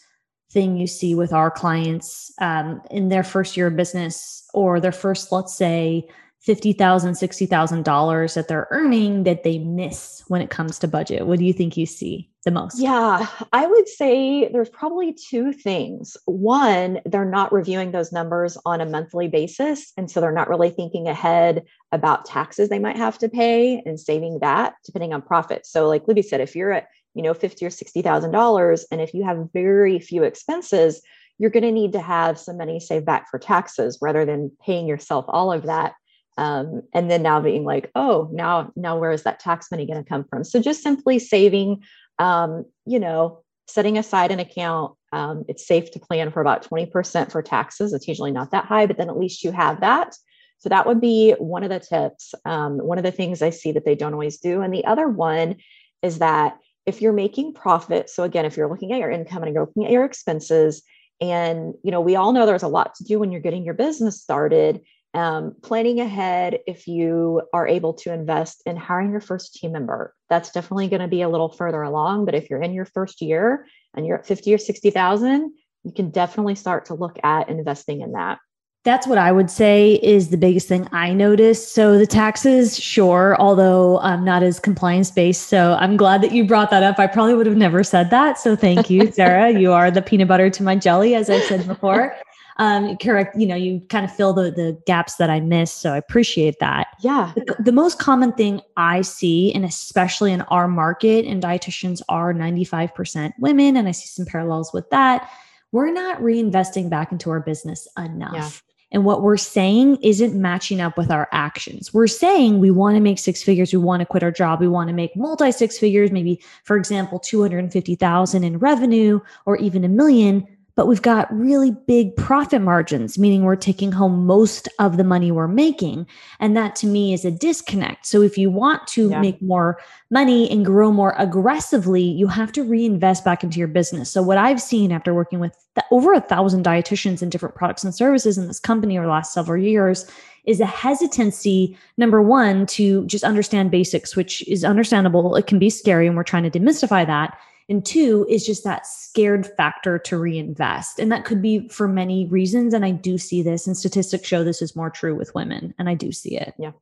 thing 0.52 0.76
you 0.76 0.86
see 0.86 1.14
with 1.14 1.32
our 1.32 1.50
clients 1.50 2.32
um, 2.40 2.82
in 2.90 3.08
their 3.08 3.22
first 3.22 3.56
year 3.56 3.68
of 3.68 3.76
business 3.76 4.48
or 4.52 4.80
their 4.80 4.92
first, 4.92 5.30
let's 5.32 5.54
say, 5.54 6.08
$50,000, 6.46 6.76
$60,000 6.76 8.34
that 8.34 8.48
they're 8.48 8.68
earning 8.70 9.24
that 9.24 9.42
they 9.42 9.58
miss 9.58 10.24
when 10.28 10.40
it 10.40 10.48
comes 10.48 10.78
to 10.78 10.88
budget? 10.88 11.26
What 11.26 11.38
do 11.38 11.44
you 11.44 11.52
think 11.52 11.76
you 11.76 11.84
see 11.84 12.30
the 12.46 12.50
most? 12.50 12.80
Yeah, 12.80 13.26
I 13.52 13.66
would 13.66 13.86
say 13.86 14.48
there's 14.48 14.70
probably 14.70 15.12
two 15.12 15.52
things. 15.52 16.16
One, 16.24 17.00
they're 17.04 17.26
not 17.26 17.52
reviewing 17.52 17.92
those 17.92 18.10
numbers 18.10 18.56
on 18.64 18.80
a 18.80 18.86
monthly 18.86 19.28
basis. 19.28 19.92
And 19.98 20.10
so 20.10 20.20
they're 20.20 20.32
not 20.32 20.48
really 20.48 20.70
thinking 20.70 21.08
ahead 21.08 21.64
about 21.92 22.24
taxes 22.24 22.70
they 22.70 22.78
might 22.78 22.96
have 22.96 23.18
to 23.18 23.28
pay 23.28 23.82
and 23.84 24.00
saving 24.00 24.38
that 24.40 24.74
depending 24.84 25.12
on 25.12 25.20
profit. 25.20 25.66
So, 25.66 25.88
like 25.88 26.08
Libby 26.08 26.22
said, 26.22 26.40
if 26.40 26.56
you're 26.56 26.72
at 26.72 26.86
you 27.14 27.22
know 27.22 27.34
fifty 27.34 27.66
or 27.66 27.70
sixty 27.70 28.00
thousand 28.00 28.30
dollars, 28.30 28.86
and 28.90 29.00
if 29.00 29.12
you 29.12 29.24
have 29.24 29.48
very 29.52 29.98
few 29.98 30.22
expenses, 30.22 31.02
you're 31.38 31.50
going 31.50 31.64
to 31.64 31.72
need 31.72 31.92
to 31.92 32.00
have 32.00 32.38
some 32.38 32.56
money 32.56 32.78
saved 32.78 33.04
back 33.04 33.28
for 33.30 33.38
taxes 33.38 33.98
rather 34.00 34.24
than 34.24 34.52
paying 34.64 34.86
yourself 34.86 35.24
all 35.28 35.52
of 35.52 35.64
that 35.64 35.94
um, 36.40 36.82
and 36.94 37.10
then 37.10 37.22
now 37.22 37.38
being 37.38 37.64
like 37.64 37.90
oh 37.94 38.30
now 38.32 38.72
now 38.74 38.98
where 38.98 39.12
is 39.12 39.24
that 39.24 39.40
tax 39.40 39.70
money 39.70 39.86
going 39.86 40.02
to 40.02 40.08
come 40.08 40.24
from? 40.24 40.42
So 40.42 40.60
just 40.60 40.82
simply 40.82 41.18
saving 41.18 41.82
um, 42.18 42.64
you 42.86 42.98
know 42.98 43.42
setting 43.68 43.98
aside 43.98 44.32
an 44.32 44.40
account 44.40 44.94
um, 45.12 45.44
it's 45.48 45.66
safe 45.66 45.90
to 45.90 46.00
plan 46.00 46.30
for 46.30 46.40
about 46.40 46.68
20% 46.68 47.30
for 47.30 47.42
taxes. 47.42 47.92
It's 47.92 48.08
usually 48.08 48.32
not 48.32 48.50
that 48.52 48.64
high 48.64 48.86
but 48.86 48.96
then 48.96 49.10
at 49.10 49.18
least 49.18 49.44
you 49.44 49.52
have 49.52 49.80
that. 49.80 50.16
So 50.58 50.68
that 50.68 50.86
would 50.86 51.00
be 51.00 51.32
one 51.32 51.62
of 51.62 51.70
the 51.70 51.80
tips. 51.80 52.34
Um, 52.44 52.78
one 52.78 52.98
of 52.98 53.04
the 53.04 53.12
things 53.12 53.42
i 53.42 53.50
see 53.50 53.72
that 53.72 53.84
they 53.84 53.94
don't 53.94 54.12
always 54.12 54.38
do. 54.38 54.60
And 54.60 54.72
the 54.72 54.84
other 54.84 55.08
one 55.08 55.56
is 56.02 56.18
that 56.18 56.58
if 56.86 57.02
you're 57.02 57.12
making 57.12 57.52
profit 57.52 58.08
so 58.08 58.22
again 58.22 58.46
if 58.46 58.56
you're 58.56 58.70
looking 58.70 58.92
at 58.92 58.98
your 58.98 59.10
income 59.10 59.42
and 59.42 59.52
you're 59.52 59.64
looking 59.64 59.84
at 59.84 59.92
your 59.92 60.04
expenses 60.04 60.82
and 61.20 61.74
you 61.84 61.90
know 61.90 62.00
we 62.00 62.16
all 62.16 62.32
know 62.32 62.46
there's 62.46 62.62
a 62.62 62.68
lot 62.68 62.94
to 62.94 63.04
do 63.04 63.18
when 63.18 63.30
you're 63.30 63.40
getting 63.40 63.64
your 63.64 63.74
business 63.74 64.20
started 64.20 64.80
um, 65.14 65.56
planning 65.62 66.00
ahead 66.00 66.58
if 66.66 66.86
you 66.86 67.42
are 67.52 67.66
able 67.66 67.94
to 67.94 68.12
invest 68.12 68.62
in 68.64 68.76
hiring 68.76 69.10
your 69.10 69.20
first 69.20 69.54
team 69.54 69.72
member 69.72 70.14
that's 70.28 70.52
definitely 70.52 70.88
going 70.88 71.02
to 71.02 71.08
be 71.08 71.22
a 71.22 71.28
little 71.28 71.48
further 71.48 71.82
along 71.82 72.24
but 72.24 72.34
if 72.34 72.48
you're 72.48 72.62
in 72.62 72.72
your 72.72 72.84
first 72.84 73.20
year 73.20 73.66
and 73.94 74.06
you're 74.06 74.18
at 74.18 74.26
50 74.26 74.54
or 74.54 74.58
60000 74.58 75.52
you 75.82 75.92
can 75.92 76.10
definitely 76.10 76.54
start 76.54 76.86
to 76.86 76.94
look 76.94 77.18
at 77.24 77.48
investing 77.48 78.02
in 78.02 78.12
that 78.12 78.38
that's 78.82 79.06
what 79.06 79.18
I 79.18 79.30
would 79.30 79.50
say 79.50 80.00
is 80.02 80.30
the 80.30 80.38
biggest 80.38 80.66
thing 80.66 80.88
I 80.90 81.12
noticed. 81.12 81.74
So 81.74 81.98
the 81.98 82.06
taxes, 82.06 82.78
sure, 82.78 83.36
although 83.38 83.98
I'm 84.00 84.24
not 84.24 84.42
as 84.42 84.58
compliance 84.58 85.10
based. 85.10 85.48
So 85.48 85.76
I'm 85.78 85.98
glad 85.98 86.22
that 86.22 86.32
you 86.32 86.46
brought 86.46 86.70
that 86.70 86.82
up. 86.82 86.98
I 86.98 87.06
probably 87.06 87.34
would 87.34 87.44
have 87.44 87.58
never 87.58 87.84
said 87.84 88.08
that. 88.08 88.38
So 88.38 88.56
thank 88.56 88.88
you, 88.88 89.12
Sara. 89.12 89.50
you 89.50 89.74
are 89.74 89.90
the 89.90 90.00
peanut 90.00 90.28
butter 90.28 90.48
to 90.48 90.62
my 90.62 90.76
jelly, 90.76 91.14
as 91.14 91.28
I 91.28 91.40
said 91.40 91.66
before 91.66 92.16
um, 92.60 92.98
correct, 92.98 93.34
you 93.36 93.46
know, 93.46 93.56
you 93.56 93.80
kind 93.88 94.04
of 94.04 94.14
fill 94.14 94.34
the, 94.34 94.50
the 94.50 94.78
gaps 94.86 95.16
that 95.16 95.30
I 95.30 95.40
missed. 95.40 95.78
So 95.78 95.94
I 95.94 95.96
appreciate 95.96 96.58
that. 96.60 96.88
Yeah. 97.00 97.32
The, 97.34 97.56
the 97.58 97.72
most 97.72 97.98
common 97.98 98.32
thing 98.32 98.60
I 98.76 99.00
see, 99.00 99.50
and 99.54 99.64
especially 99.64 100.30
in 100.30 100.42
our 100.42 100.68
market, 100.68 101.24
and 101.24 101.42
dietitians 101.42 102.02
are 102.10 102.34
95% 102.34 103.32
women, 103.38 103.78
and 103.78 103.88
I 103.88 103.92
see 103.92 104.08
some 104.08 104.26
parallels 104.26 104.74
with 104.74 104.90
that. 104.90 105.30
We're 105.72 105.90
not 105.90 106.20
reinvesting 106.20 106.90
back 106.90 107.12
into 107.12 107.30
our 107.30 107.40
business 107.40 107.88
enough. 107.96 108.34
Yeah. 108.34 108.50
And 108.92 109.04
what 109.06 109.22
we're 109.22 109.38
saying 109.38 109.96
isn't 110.02 110.34
matching 110.34 110.82
up 110.82 110.98
with 110.98 111.10
our 111.10 111.28
actions. 111.32 111.94
We're 111.94 112.08
saying 112.08 112.58
we 112.58 112.70
want 112.70 112.96
to 112.96 113.00
make 113.00 113.18
six 113.18 113.42
figures, 113.42 113.72
we 113.72 113.78
want 113.78 114.00
to 114.00 114.06
quit 114.06 114.22
our 114.22 114.32
job, 114.32 114.60
we 114.60 114.68
want 114.68 114.88
to 114.88 114.94
make 114.94 115.16
multi 115.16 115.50
six 115.50 115.78
figures, 115.78 116.10
maybe 116.10 116.42
for 116.64 116.76
example 116.76 117.18
250,000 117.20 118.44
in 118.44 118.58
revenue 118.58 119.20
or 119.46 119.56
even 119.56 119.82
a 119.84 119.88
million, 119.88 120.46
but 120.74 120.86
we've 120.86 121.02
got 121.02 121.32
really 121.32 121.72
big 121.86 122.14
profit 122.16 122.62
margins, 122.62 123.18
meaning 123.18 123.42
we're 123.42 123.56
taking 123.56 123.92
home 123.92 124.26
most 124.26 124.68
of 124.78 124.96
the 124.96 125.04
money 125.04 125.30
we're 125.30 125.48
making. 125.48 126.06
And 126.38 126.56
that 126.56 126.76
to 126.76 126.86
me 126.86 127.12
is 127.12 127.24
a 127.24 127.30
disconnect. 127.30 128.06
So 128.06 128.22
if 128.22 128.38
you 128.38 128.50
want 128.50 128.86
to 128.88 129.10
yeah. 129.10 129.20
make 129.20 129.40
more 129.42 129.78
money 130.10 130.50
and 130.50 130.64
grow 130.64 130.92
more 130.92 131.14
aggressively, 131.18 132.02
you 132.02 132.26
have 132.26 132.52
to 132.52 132.62
reinvest 132.62 133.24
back 133.24 133.44
into 133.44 133.58
your 133.58 133.68
business. 133.68 134.10
So 134.10 134.22
what 134.22 134.38
I've 134.38 134.60
seen 134.60 134.92
after 134.92 135.12
working 135.14 135.40
with 135.40 135.56
th- 135.74 135.84
over 135.90 136.12
a 136.12 136.20
thousand 136.20 136.64
dietitians 136.64 137.22
and 137.22 137.30
different 137.30 137.54
products 137.54 137.84
and 137.84 137.94
services 137.94 138.38
in 138.38 138.46
this 138.46 138.60
company 138.60 138.96
over 138.98 139.06
the 139.06 139.12
last 139.12 139.32
several 139.32 139.62
years 139.62 140.10
is 140.44 140.60
a 140.60 140.66
hesitancy 140.66 141.76
number 141.96 142.22
one 142.22 142.64
to 142.64 143.04
just 143.06 143.24
understand 143.24 143.70
basics 143.70 144.16
which 144.16 144.46
is 144.48 144.64
understandable 144.64 145.36
it 145.36 145.46
can 145.46 145.58
be 145.58 145.68
scary 145.68 146.06
and 146.06 146.16
we're 146.16 146.22
trying 146.22 146.50
to 146.50 146.58
demystify 146.58 147.06
that 147.06 147.38
and 147.70 147.86
two 147.86 148.26
is 148.28 148.44
just 148.44 148.64
that 148.64 148.84
scared 148.84 149.46
factor 149.46 149.98
to 150.00 150.18
reinvest. 150.18 150.98
And 150.98 151.10
that 151.12 151.24
could 151.24 151.40
be 151.40 151.68
for 151.68 151.86
many 151.86 152.26
reasons. 152.26 152.74
And 152.74 152.84
I 152.84 152.90
do 152.90 153.16
see 153.16 153.42
this, 153.42 153.66
and 153.68 153.76
statistics 153.76 154.26
show 154.26 154.42
this 154.42 154.60
is 154.60 154.74
more 154.74 154.90
true 154.90 155.14
with 155.14 155.34
women. 155.36 155.72
And 155.78 155.88
I 155.88 155.94
do 155.94 156.10
see 156.10 156.36
it. 156.36 156.52
Yeah, 156.58 156.72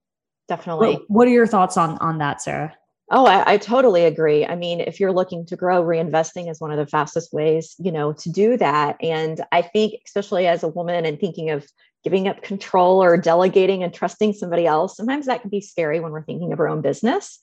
definitely. 0.49 0.95
What, 0.95 1.11
what 1.11 1.29
are 1.29 1.33
your 1.33 1.47
thoughts 1.47 1.77
on, 1.77 1.99
on 1.99 2.19
that, 2.19 2.41
Sara? 2.41 2.75
Oh, 3.11 3.27
I, 3.27 3.53
I, 3.53 3.57
totally 3.59 4.05
agree. 4.05 4.45
I 4.45 4.55
mean, 4.55 4.81
if 4.81 5.01
you're 5.01 5.13
looking 5.13 5.47
to 5.47 5.57
grow, 5.57 5.83
reinvesting 5.83 6.51
is 6.51 6.61
one 6.61 6.71
of 6.71 6.77
the 6.77 6.87
fastest 6.87 7.33
ways, 7.33 7.75
you 7.79 7.91
know, 7.91 8.13
to 8.13 8.31
do 8.31 8.59
that. 8.59 8.97
And 9.03 9.43
I 9.51 9.63
think, 9.63 9.95
especially 10.07 10.47
as 10.47 10.63
a 10.63 10.69
woman 10.69 11.07
and 11.07 11.19
thinking 11.19 11.49
of 11.49 11.67
giving 12.05 12.29
up 12.29 12.43
control 12.43 13.03
or 13.03 13.17
delegating 13.17 13.83
and 13.83 13.95
trusting 13.95 14.35
somebody 14.35 14.67
else, 14.67 14.97
sometimes 14.97 15.25
that 15.25 15.41
can 15.41 15.49
be 15.49 15.63
scary 15.63 16.01
when 16.01 16.13
we're 16.13 16.23
thinking 16.23 16.53
of 16.53 16.61
our 16.61 16.69
own 16.69 16.83
business. 16.83 17.39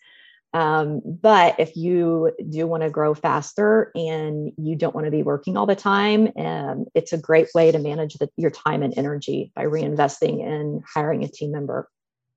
Um, 0.55 1.01
but 1.03 1.59
if 1.59 1.75
you 1.75 2.31
do 2.49 2.65
want 2.65 2.83
to 2.83 2.89
grow 2.89 3.13
faster 3.13 3.91
and 3.93 4.53
you 4.57 4.77
don't 4.77 4.95
want 4.95 5.03
to 5.03 5.11
be 5.11 5.21
working 5.21 5.57
all 5.57 5.65
the 5.65 5.75
time, 5.75 6.31
um, 6.37 6.85
it's 6.95 7.11
a 7.11 7.17
great 7.17 7.49
way 7.53 7.73
to 7.73 7.77
manage 7.77 8.13
the, 8.13 8.29
your 8.37 8.51
time 8.51 8.81
and 8.81 8.97
energy 8.97 9.51
by 9.53 9.65
reinvesting 9.65 10.39
in 10.39 10.81
hiring 10.87 11.25
a 11.25 11.27
team 11.27 11.51
member. 11.51 11.89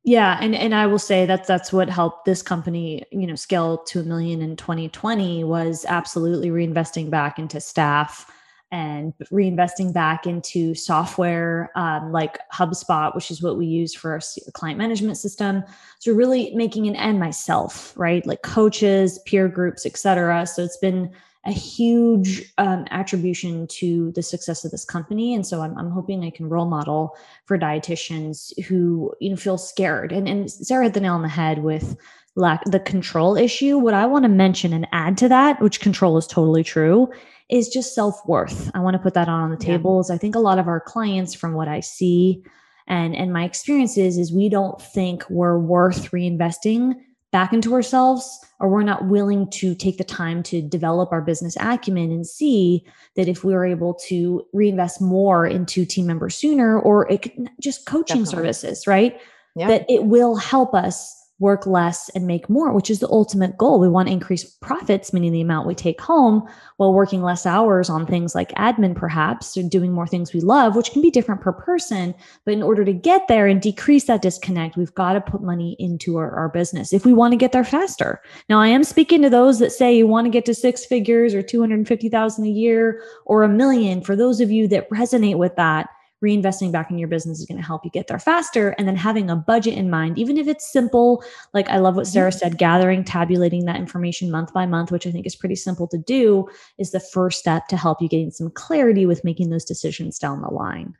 Yeah, 0.03 0.37
and 0.41 0.57
and 0.57 0.75
I 0.75 0.87
will 0.87 0.99
say 0.99 1.27
that 1.27 1.47
that's 1.47 1.73
what 1.73 1.89
helped 1.89 2.25
this 2.25 2.43
company, 2.43 3.05
you 3.13 3.27
know, 3.27 3.37
scale 3.37 3.79
to 3.85 4.01
a 4.01 4.03
million 4.03 4.43
in 4.43 4.57
2020 4.57 5.45
was 5.45 5.85
absolutely 5.89 6.49
reinvesting 6.49 7.11
back 7.11 7.39
into 7.39 7.61
staff 7.61 8.29
and 8.71 9.15
reinvesting 9.33 9.93
back 9.93 10.27
into 10.27 10.75
software 10.75 11.71
um, 11.75 12.13
like 12.13 12.39
HubSpot, 12.53 13.15
which 13.15 13.31
is 13.31 13.43
what 13.43 13.57
we 13.57 13.67
use 13.67 13.95
for 13.95 14.13
our 14.13 14.21
client 14.53 14.79
management 14.79 15.17
system. 15.17 15.65
So 15.99 16.13
really 16.13 16.53
making 16.55 16.87
an 16.87 16.97
end 16.97 17.19
myself, 17.19 17.95
right? 17.97 18.27
Like 18.27 18.43
coaches, 18.43 19.19
peer 19.27 19.49
groups, 19.49 19.87
etc. 19.87 20.47
So 20.47 20.63
it's 20.63 20.77
been 20.77 21.11
a 21.47 21.53
huge 21.53 22.53
um, 22.59 22.85
attribution 22.91 23.67
to 23.69 24.13
the 24.13 24.23
success 24.23 24.65
of 24.65 24.71
this 24.71 24.85
company, 24.85 25.35
and 25.35 25.47
so 25.47 25.63
I'm, 25.63 25.77
I'm 25.79 25.91
hoping 25.91 26.25
I 26.25 26.31
can 26.31 26.49
role 26.49 26.67
model 26.67 27.17
for 27.47 27.59
dietitians 27.59 28.59
who 28.65 29.15
you 29.21 29.31
know 29.31 29.37
feel 29.37 29.57
scared. 29.57 30.13
And 30.13 30.29
and 30.29 30.51
Sara 30.51 30.85
hit 30.85 30.95
the 30.95 31.01
nail 31.01 31.15
on 31.15 31.23
the 31.23 31.29
head 31.29 31.63
with 31.63 31.97
lack 32.39 32.65
the 32.65 32.81
control 32.81 33.37
issue. 33.37 33.77
What 33.77 33.95
I 33.95 34.07
want 34.07 34.23
to 34.23 34.29
mention 34.29 34.73
and 34.73 34.87
add 34.93 35.19
to 35.19 35.29
that, 35.29 35.61
which 35.61 35.81
control 35.81 36.17
is 36.17 36.27
totally 36.27 36.63
true, 36.63 37.11
is 37.51 37.69
just 37.69 37.95
self 37.95 38.21
worth. 38.27 38.71
I 38.75 38.81
want 38.81 38.95
to 38.95 39.03
put 39.03 39.15
that 39.15 39.29
on 39.29 39.51
the 39.51 39.57
table. 39.57 40.01
Is 40.01 40.11
I 40.11 40.19
think 40.19 40.35
a 40.35 40.41
lot 40.41 40.59
of 40.59 40.69
our 40.69 40.81
clients, 40.81 41.35
from 41.35 41.53
what 41.53 41.69
I 41.69 41.81
see 41.81 42.43
and 42.87 43.15
and 43.15 43.33
my 43.33 43.45
experiences, 43.45 44.17
is 44.17 44.33
we 44.33 44.49
don't 44.49 44.81
think 44.81 45.29
we're 45.29 45.59
worth 45.59 46.11
reinvesting 46.13 46.95
back 47.31 47.53
into 47.53 47.75
ourselves 47.75 48.41
or 48.59 48.69
we're 48.69 48.83
not 48.83 49.07
willing 49.07 49.51
to 49.51 49.75
take 49.75 49.99
the 49.99 50.05
time 50.05 50.43
to 50.43 50.63
develop 50.63 51.13
our 51.13 51.21
business 51.21 51.57
acumen 51.61 52.11
and 52.11 52.27
see 52.27 52.85
that 53.17 53.29
if 53.29 53.45
we 53.45 53.53
are 53.53 53.67
able 53.67 53.93
to 53.93 54.47
reinvest 54.55 55.01
more 55.01 55.47
into 55.47 55.85
team 55.85 56.07
members 56.07 56.35
sooner 56.35 56.81
or 56.81 57.11
it 57.11 57.21
could, 57.23 57.51
just 57.61 57.85
coaching 57.85 58.25
Definitely. 58.25 58.53
services 58.53 58.87
right 58.87 59.21
yeah. 59.55 59.69
that 59.69 59.85
it 59.91 60.05
will 60.05 60.37
help 60.37 60.75
us 60.75 61.18
work 61.39 61.67
less 61.67 62.09
and 62.11 62.27
make 62.27 62.51
more, 62.51 62.73
which 62.73 62.91
is 62.91 62.99
the 62.99 63.09
ultimate 63.09 63.57
goal. 63.57 63.79
We 63.79 63.89
want 63.89 64.09
to 64.09 64.13
increase 64.13 64.45
profits, 64.45 65.13
meaning 65.13 65.33
the 65.33 65.41
amount 65.41 65.69
we 65.69 65.75
take 65.75 66.01
home, 66.01 66.49
while 66.79 66.93
working 66.93 67.23
less 67.23 67.47
hours 67.47 67.89
on 67.89 68.07
things 68.07 68.35
like 68.35 68.51
admin, 68.53 68.97
perhaps, 68.97 69.57
or 69.57 69.63
doing 69.63 69.93
more 69.93 70.07
things 70.07 70.33
we 70.33 70.41
love, 70.41 70.75
which 70.75 70.91
can 70.91 71.01
be 71.01 71.11
different 71.11 71.41
per 71.41 71.53
person. 71.53 72.15
But 72.45 72.55
in 72.55 72.63
order 72.63 72.85
to 72.85 72.93
get 72.93 73.29
there 73.29 73.47
and 73.47 73.63
decrease 73.63 74.05
that 74.05 74.23
disconnect, 74.23 74.77
we've 74.77 74.95
got 74.95 75.13
to 75.13 75.21
put 75.21 75.43
money 75.43 75.77
into 75.79 76.17
our, 76.17 76.31
our 76.31 76.49
business 76.49 76.93
if 76.93 77.05
we 77.05 77.13
want 77.13 77.33
to 77.33 77.39
get 77.39 77.53
there 77.53 77.65
faster. 77.65 78.21
Now, 78.49 78.61
I 78.61 78.69
am 78.69 78.83
speaking 78.83 79.23
to 79.23 79.31
those 79.31 79.61
that 79.61 79.71
say 79.71 79.97
you 79.97 80.07
want 80.07 80.25
to 80.25 80.31
get 80.31 80.45
to 80.47 80.55
six 80.55 80.85
figures 80.85 81.35
or 81.35 81.43
250,000 81.43 82.45
a 82.45 82.49
year 82.49 83.03
or 83.27 83.45
a 83.45 83.49
million. 83.49 84.03
For 84.03 84.17
those 84.17 84.41
of 84.41 84.51
you 84.51 84.67
that 84.69 84.91
resonate 84.91 85.37
with 85.37 85.55
that, 85.57 85.89
reinvesting 86.25 86.73
back 86.73 86.91
in 86.91 86.99
your 86.99 87.09
business 87.09 87.39
is 87.39 87.47
going 87.47 87.59
to 87.59 87.67
help 87.67 87.85
you 87.85 87.91
get 87.91 88.09
there 88.09 88.19
faster. 88.19 88.71
And 88.71 88.89
then 88.89 88.97
having 88.97 89.31
a 89.31 89.37
budget 89.37 89.75
in 89.75 89.91
mind, 89.91 90.19
even 90.19 90.37
if 90.37 90.49
it's 90.49 90.71
simple, 90.71 91.23
like 91.55 91.69
I 91.69 91.79
love 91.79 91.97
what 91.97 92.07
Sara 92.07 92.31
mm-hmm. 92.31 92.39
said, 92.39 92.59
gathering, 92.59 93.05
tabulating 93.05 93.65
that 93.67 93.77
information 93.77 94.31
month 94.31 94.53
by 94.53 94.67
month, 94.67 94.91
which 94.91 95.07
I 95.07 95.11
think 95.11 95.27
is 95.27 95.37
pretty 95.37 95.57
simple 95.57 95.87
to 95.89 95.99
do, 95.99 96.49
is 96.79 96.91
the 96.91 97.01
first 97.01 97.39
step 97.39 97.69
to 97.69 97.77
help 97.77 98.03
you 98.03 98.09
gain 98.09 98.31
some 98.31 98.51
clarity 98.51 99.07
with 99.07 99.25
making 99.25 99.51
those 99.51 99.65
decisions 99.65 100.19
down 100.19 100.43
the 100.43 100.49
line. 100.49 100.97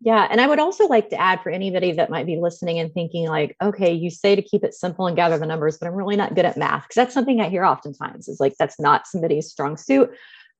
Yeah. 0.00 0.26
And 0.30 0.40
I 0.40 0.48
would 0.48 0.58
also 0.58 0.88
like 0.88 1.10
to 1.10 1.20
add 1.20 1.40
for 1.42 1.50
anybody 1.50 1.92
that 1.92 2.10
might 2.10 2.26
be 2.26 2.36
listening 2.36 2.80
and 2.80 2.92
thinking, 2.92 3.28
like, 3.28 3.54
okay, 3.62 3.92
you 3.92 4.10
say 4.10 4.34
to 4.34 4.42
keep 4.42 4.64
it 4.64 4.74
simple 4.74 5.06
and 5.06 5.14
gather 5.14 5.38
the 5.38 5.46
numbers, 5.46 5.78
but 5.78 5.86
I'm 5.86 5.94
really 5.94 6.16
not 6.16 6.34
good 6.34 6.44
at 6.44 6.56
math. 6.56 6.88
Cause 6.88 6.96
that's 6.96 7.14
something 7.14 7.40
I 7.40 7.48
hear 7.48 7.64
oftentimes 7.64 8.26
is 8.26 8.40
like, 8.40 8.54
that's 8.58 8.80
not 8.80 9.06
somebody's 9.06 9.48
strong 9.48 9.76
suit. 9.76 10.10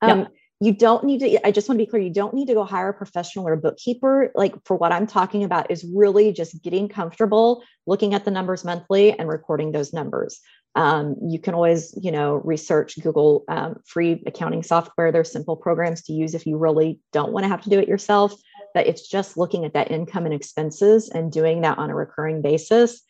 Um, 0.00 0.20
yep 0.20 0.32
you 0.62 0.72
don't 0.72 1.02
need 1.02 1.18
to 1.18 1.46
i 1.46 1.50
just 1.50 1.68
want 1.68 1.76
to 1.76 1.84
be 1.84 1.90
clear 1.90 2.00
you 2.00 2.12
don't 2.12 2.34
need 2.34 2.46
to 2.46 2.54
go 2.54 2.62
hire 2.62 2.90
a 2.90 2.94
professional 2.94 3.48
or 3.48 3.54
a 3.54 3.56
bookkeeper. 3.56 4.30
Like 4.34 4.54
for 4.64 4.76
what 4.76 4.92
i'm 4.92 5.06
talking 5.06 5.42
about 5.42 5.70
is 5.70 5.84
really 5.84 6.32
just 6.32 6.62
getting 6.62 6.88
comfortable 6.88 7.64
looking 7.86 8.14
at 8.14 8.24
the 8.24 8.30
numbers 8.30 8.64
monthly 8.64 9.18
and 9.18 9.28
recording 9.28 9.72
those 9.72 9.92
numbers. 9.92 10.40
Um, 10.74 11.16
you 11.20 11.38
can 11.38 11.54
always 11.54 11.94
you 12.00 12.12
know 12.12 12.34
research 12.36 12.98
google 13.02 13.44
um, 13.48 13.76
free 13.86 14.22
accounting 14.24 14.62
software. 14.62 15.10
There's 15.10 15.32
simple 15.32 15.56
programs 15.56 16.02
to 16.04 16.12
use 16.12 16.34
if 16.34 16.46
you 16.46 16.56
really 16.56 17.00
don't 17.12 17.32
want 17.32 17.44
to 17.44 17.48
have 17.48 17.62
to 17.62 17.70
do 17.70 17.80
it 17.80 17.88
yourself 17.88 18.32
but 18.74 18.86
it's 18.86 19.06
just 19.06 19.36
looking 19.36 19.64
at 19.66 19.74
that 19.74 19.90
income 19.90 20.24
and 20.24 20.34
expenses 20.34 21.10
and 21.10 21.30
doing 21.30 21.60
that 21.60 21.76
on 21.76 21.90
a 21.90 21.94
recurring 21.94 22.40
basis 22.40 23.02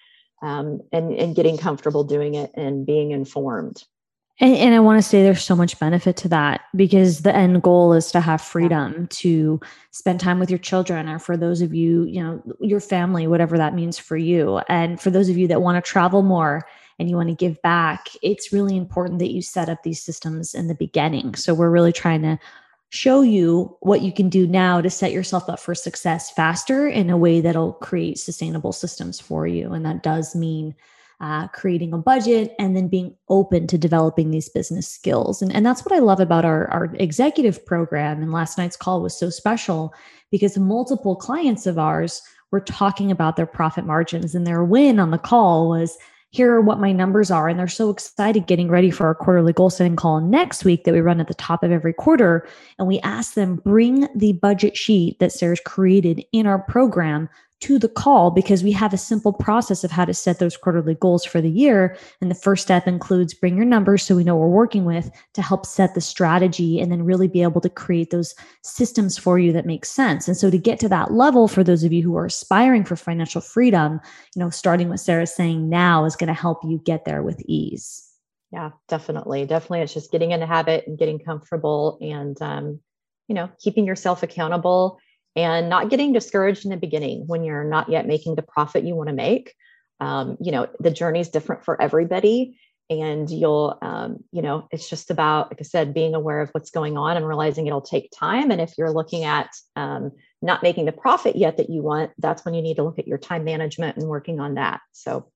um, 0.43 0.81
and, 0.93 1.13
and 1.13 1.37
getting 1.37 1.57
comfortable 1.57 2.03
doing 2.03 2.35
it 2.35 2.51
and 2.55 2.85
being 2.85 3.13
informed 3.13 3.85
and, 4.43 4.57
and 4.57 4.75
I 4.75 4.81
want 4.81 5.01
to 5.01 5.09
say 5.09 5.23
there's 5.23 5.45
so 5.45 5.55
much 5.55 5.79
benefit 5.79 6.17
to 6.19 6.29
that 6.29 6.63
because 6.75 7.21
the 7.21 7.35
end 7.35 7.63
goal 7.63 7.93
is 7.93 8.11
to 8.11 8.21
have 8.21 8.43
freedom 8.43 9.07
to 9.07 9.61
spend 9.93 10.19
time 10.19 10.41
with 10.41 10.51
your 10.51 10.59
children, 10.59 11.09
or 11.09 11.21
for 11.21 11.37
those 11.37 11.63
of 11.63 11.73
you, 11.73 12.05
you 12.05 12.23
know, 12.23 12.43
your 12.61 12.81
family, 12.81 13.29
whatever 13.29 13.57
that 13.57 13.73
means 13.73 13.99
for 13.99 14.17
you. 14.17 14.59
And 14.69 15.01
for 15.01 15.11
those 15.11 15.29
of 15.29 15.39
you 15.39 15.47
that 15.47 15.63
want 15.63 15.83
to 15.83 15.89
travel 15.89 16.23
more 16.23 16.67
and 16.99 17.09
you 17.09 17.15
want 17.15 17.29
to 17.29 17.35
give 17.37 17.63
back, 17.63 18.09
it's 18.21 18.53
really 18.53 18.77
important 18.77 19.21
that 19.21 19.31
you 19.31 19.43
set 19.43 19.69
up 19.69 19.85
these 19.85 20.03
systems 20.03 20.55
in 20.55 20.67
the 20.67 20.75
beginning. 20.75 21.37
So 21.37 21.55
we're 21.55 21.71
really 21.71 21.93
trying 21.93 22.23
to 22.23 22.39
show 22.91 23.23
you 23.23 23.75
what 23.81 24.03
you 24.03 24.13
can 24.13 24.29
do 24.29 24.47
now 24.47 24.81
to 24.81 24.91
set 24.91 25.13
yourself 25.13 25.49
up 25.49 25.61
for 25.61 25.75
success 25.75 26.31
faster 26.33 26.87
in 26.87 27.11
a 27.11 27.17
way 27.17 27.41
that'll 27.41 27.75
create 27.75 28.19
sustainable 28.19 28.73
systems 28.73 29.21
for 29.21 29.47
you. 29.47 29.73
And 29.73 29.87
that 29.87 30.03
does 30.03 30.35
mean 30.35 30.75
uh, 31.23 31.47
creating 31.49 31.93
a 31.93 31.99
budget, 31.99 32.55
and 32.59 32.77
then 32.77 32.89
being 32.89 33.17
open 33.29 33.67
to 33.69 33.79
developing 33.79 34.31
these 34.31 34.49
business 34.49 34.89
skills. 34.89 35.41
And, 35.41 35.55
and 35.55 35.65
that's 35.65 35.85
what 35.85 35.95
I 35.95 36.01
love 36.01 36.21
about 36.21 36.45
our, 36.45 36.67
our 36.69 36.95
executive 36.99 37.65
program. 37.65 38.21
And 38.21 38.33
last 38.33 38.59
night's 38.59 38.77
call 38.77 39.01
was 39.01 39.17
so 39.17 39.31
special 39.31 39.95
because 40.31 40.59
multiple 40.59 41.15
clients 41.15 41.67
of 41.67 41.79
ours 41.79 42.21
were 42.51 42.61
talking 42.61 43.11
about 43.11 43.37
their 43.37 43.47
profit 43.47 43.87
margins, 43.87 44.35
and 44.35 44.47
their 44.47 44.65
win 44.65 44.99
on 44.99 45.13
the 45.13 45.19
call 45.19 45.69
was 45.69 45.97
here 46.31 46.53
are 46.55 46.61
what 46.63 46.81
my 46.81 46.93
numbers 46.93 47.31
are. 47.31 47.49
And 47.49 47.59
they're 47.59 47.69
so 47.69 47.91
excited 47.91 48.47
getting 48.47 48.69
ready 48.69 48.91
for 48.91 49.07
our 49.07 49.15
quarterly 49.15 49.53
goal 49.53 49.71
setting 49.71 49.97
call 49.97 50.21
next 50.21 50.65
week 50.65 50.85
that 50.85 50.95
we 50.95 51.01
run 51.01 51.21
at 51.21 51.29
the 51.29 51.35
top 51.35 51.63
of 51.63 51.71
every 51.71 51.93
quarter. 51.93 52.49
And 52.79 52.89
we 52.89 53.01
ask 53.01 53.35
them, 53.35 53.57
bring 53.57 54.09
the 54.17 54.33
budget 54.33 54.77
sheet 54.77 55.19
that 55.19 55.31
Sara's 55.31 55.61
created 55.61 56.25
in 56.33 56.47
our 56.47 56.59
program 56.59 57.29
to 57.63 57.79
the 57.79 57.89
call 57.89 58.33
because 58.33 58.65
we 58.65 58.73
have 58.73 58.93
a 58.93 58.99
simple 58.99 59.33
process 59.33 59.85
of 59.85 59.93
how 59.93 60.05
to 60.05 60.13
set 60.13 60.41
those 60.41 60.57
quarterly 60.57 60.97
goals 60.97 61.25
for 61.25 61.41
the 61.41 61.49
year. 61.49 61.97
And 62.21 62.29
the 62.29 62.35
first 62.35 62.65
step 62.65 62.89
includes 62.89 63.35
bring 63.35 63.57
your 63.57 63.65
numbers 63.65 64.03
so 64.03 64.17
we 64.17 64.25
know 64.25 64.37
we're 64.37 64.49
working 64.49 64.85
with 64.85 65.11
to 65.35 65.43
help 65.43 65.65
set 65.65 65.95
the 65.95 66.01
strategy 66.01 66.81
and 66.81 66.91
then 66.91 67.05
really 67.05 67.29
be 67.29 67.43
able 67.43 67.61
to 67.61 67.69
create 67.69 68.11
those 68.11 68.35
systems 68.63 69.17
for 69.17 69.39
you 69.39 69.53
that 69.53 69.65
make 69.65 69.85
sense. 69.85 70.27
And 70.27 70.37
so 70.37 70.51
to 70.51 70.59
get 70.59 70.81
to 70.81 70.89
that 70.89 71.13
level 71.13 71.47
for 71.47 71.63
those 71.63 71.85
of 71.85 71.93
you 71.93 72.03
who 72.03 72.17
are 72.17 72.27
aspiring 72.27 72.85
for 72.85 72.97
financial 72.97 73.41
freedom, 73.41 74.01
you 74.35 74.41
know, 74.41 74.51
starting 74.51 74.89
with 74.89 75.01
Sara 75.01 75.27
saying 75.29 75.69
now 75.69 76.05
is 76.05 76.17
going 76.17 76.29
to 76.29 76.35
help 76.35 76.65
you 76.65 76.83
get 76.85 77.05
there 77.05 77.23
with 77.23 77.41
ease. 77.47 78.09
Yeah, 78.51 78.71
definitely. 78.89 79.47
Definitely. 79.47 79.83
It's 79.83 79.95
just 79.95 80.11
getting 80.11 80.33
in 80.33 80.41
the 80.41 80.47
habit 80.47 80.89
and 80.89 80.99
getting 80.99 81.21
comfortable 81.21 81.97
and, 82.01 82.41
um, 82.43 82.81
you 83.29 83.37
know, 83.37 83.49
keeping 83.61 83.87
yourself 83.87 84.25
accountable 84.25 84.99
and 85.35 85.69
not 85.69 85.91
getting 85.91 86.13
discouraged 86.13 86.65
in 86.65 86.71
the 86.71 86.77
beginning 86.77 87.25
when 87.27 87.45
you're 87.45 87.65
not 87.65 87.89
yet 87.89 88.07
making 88.07 88.35
the 88.35 88.43
profit 88.43 88.85
you 88.85 88.95
want 88.95 89.09
to 89.09 89.15
make. 89.15 89.55
Um, 90.01 90.37
you 90.41 90.53
know, 90.53 90.69
the 90.81 90.91
journey 90.91 91.21
is 91.21 91.29
different 91.29 91.65
for 91.65 91.81
everybody. 91.81 92.59
And 92.91 93.31
you'll, 93.31 93.79
um, 93.81 94.23
you 94.33 94.43
know, 94.43 94.69
it's 94.71 94.91
just 94.91 95.11
about, 95.11 95.51
like 95.51 95.61
I 95.61 95.63
said, 95.63 95.95
being 95.95 96.15
aware 96.15 96.41
of 96.41 96.51
what's 96.51 96.71
going 96.71 96.99
on 96.99 97.17
and 97.17 97.27
realizing 97.27 97.67
it'll 97.67 97.81
take 97.81 98.11
time. 98.15 98.51
And 98.51 98.61
if 98.61 98.75
you're 98.77 98.91
looking 98.91 99.25
at 99.25 99.49
um, 99.77 100.11
not 100.43 100.63
making 100.63 100.85
the 100.85 100.93
profit 100.93 101.37
yet 101.37 101.57
that 101.57 101.71
you 101.71 101.83
want, 101.83 102.11
that's 102.19 102.45
when 102.45 102.53
you 102.53 102.61
need 102.61 102.77
to 102.77 102.83
look 102.83 102.99
at 102.99 103.09
your 103.09 103.19
time 103.19 103.45
management 103.45 103.97
and 103.97 104.09
working 104.09 104.41
on 104.41 104.55
that. 104.55 104.81
So, 104.91 105.31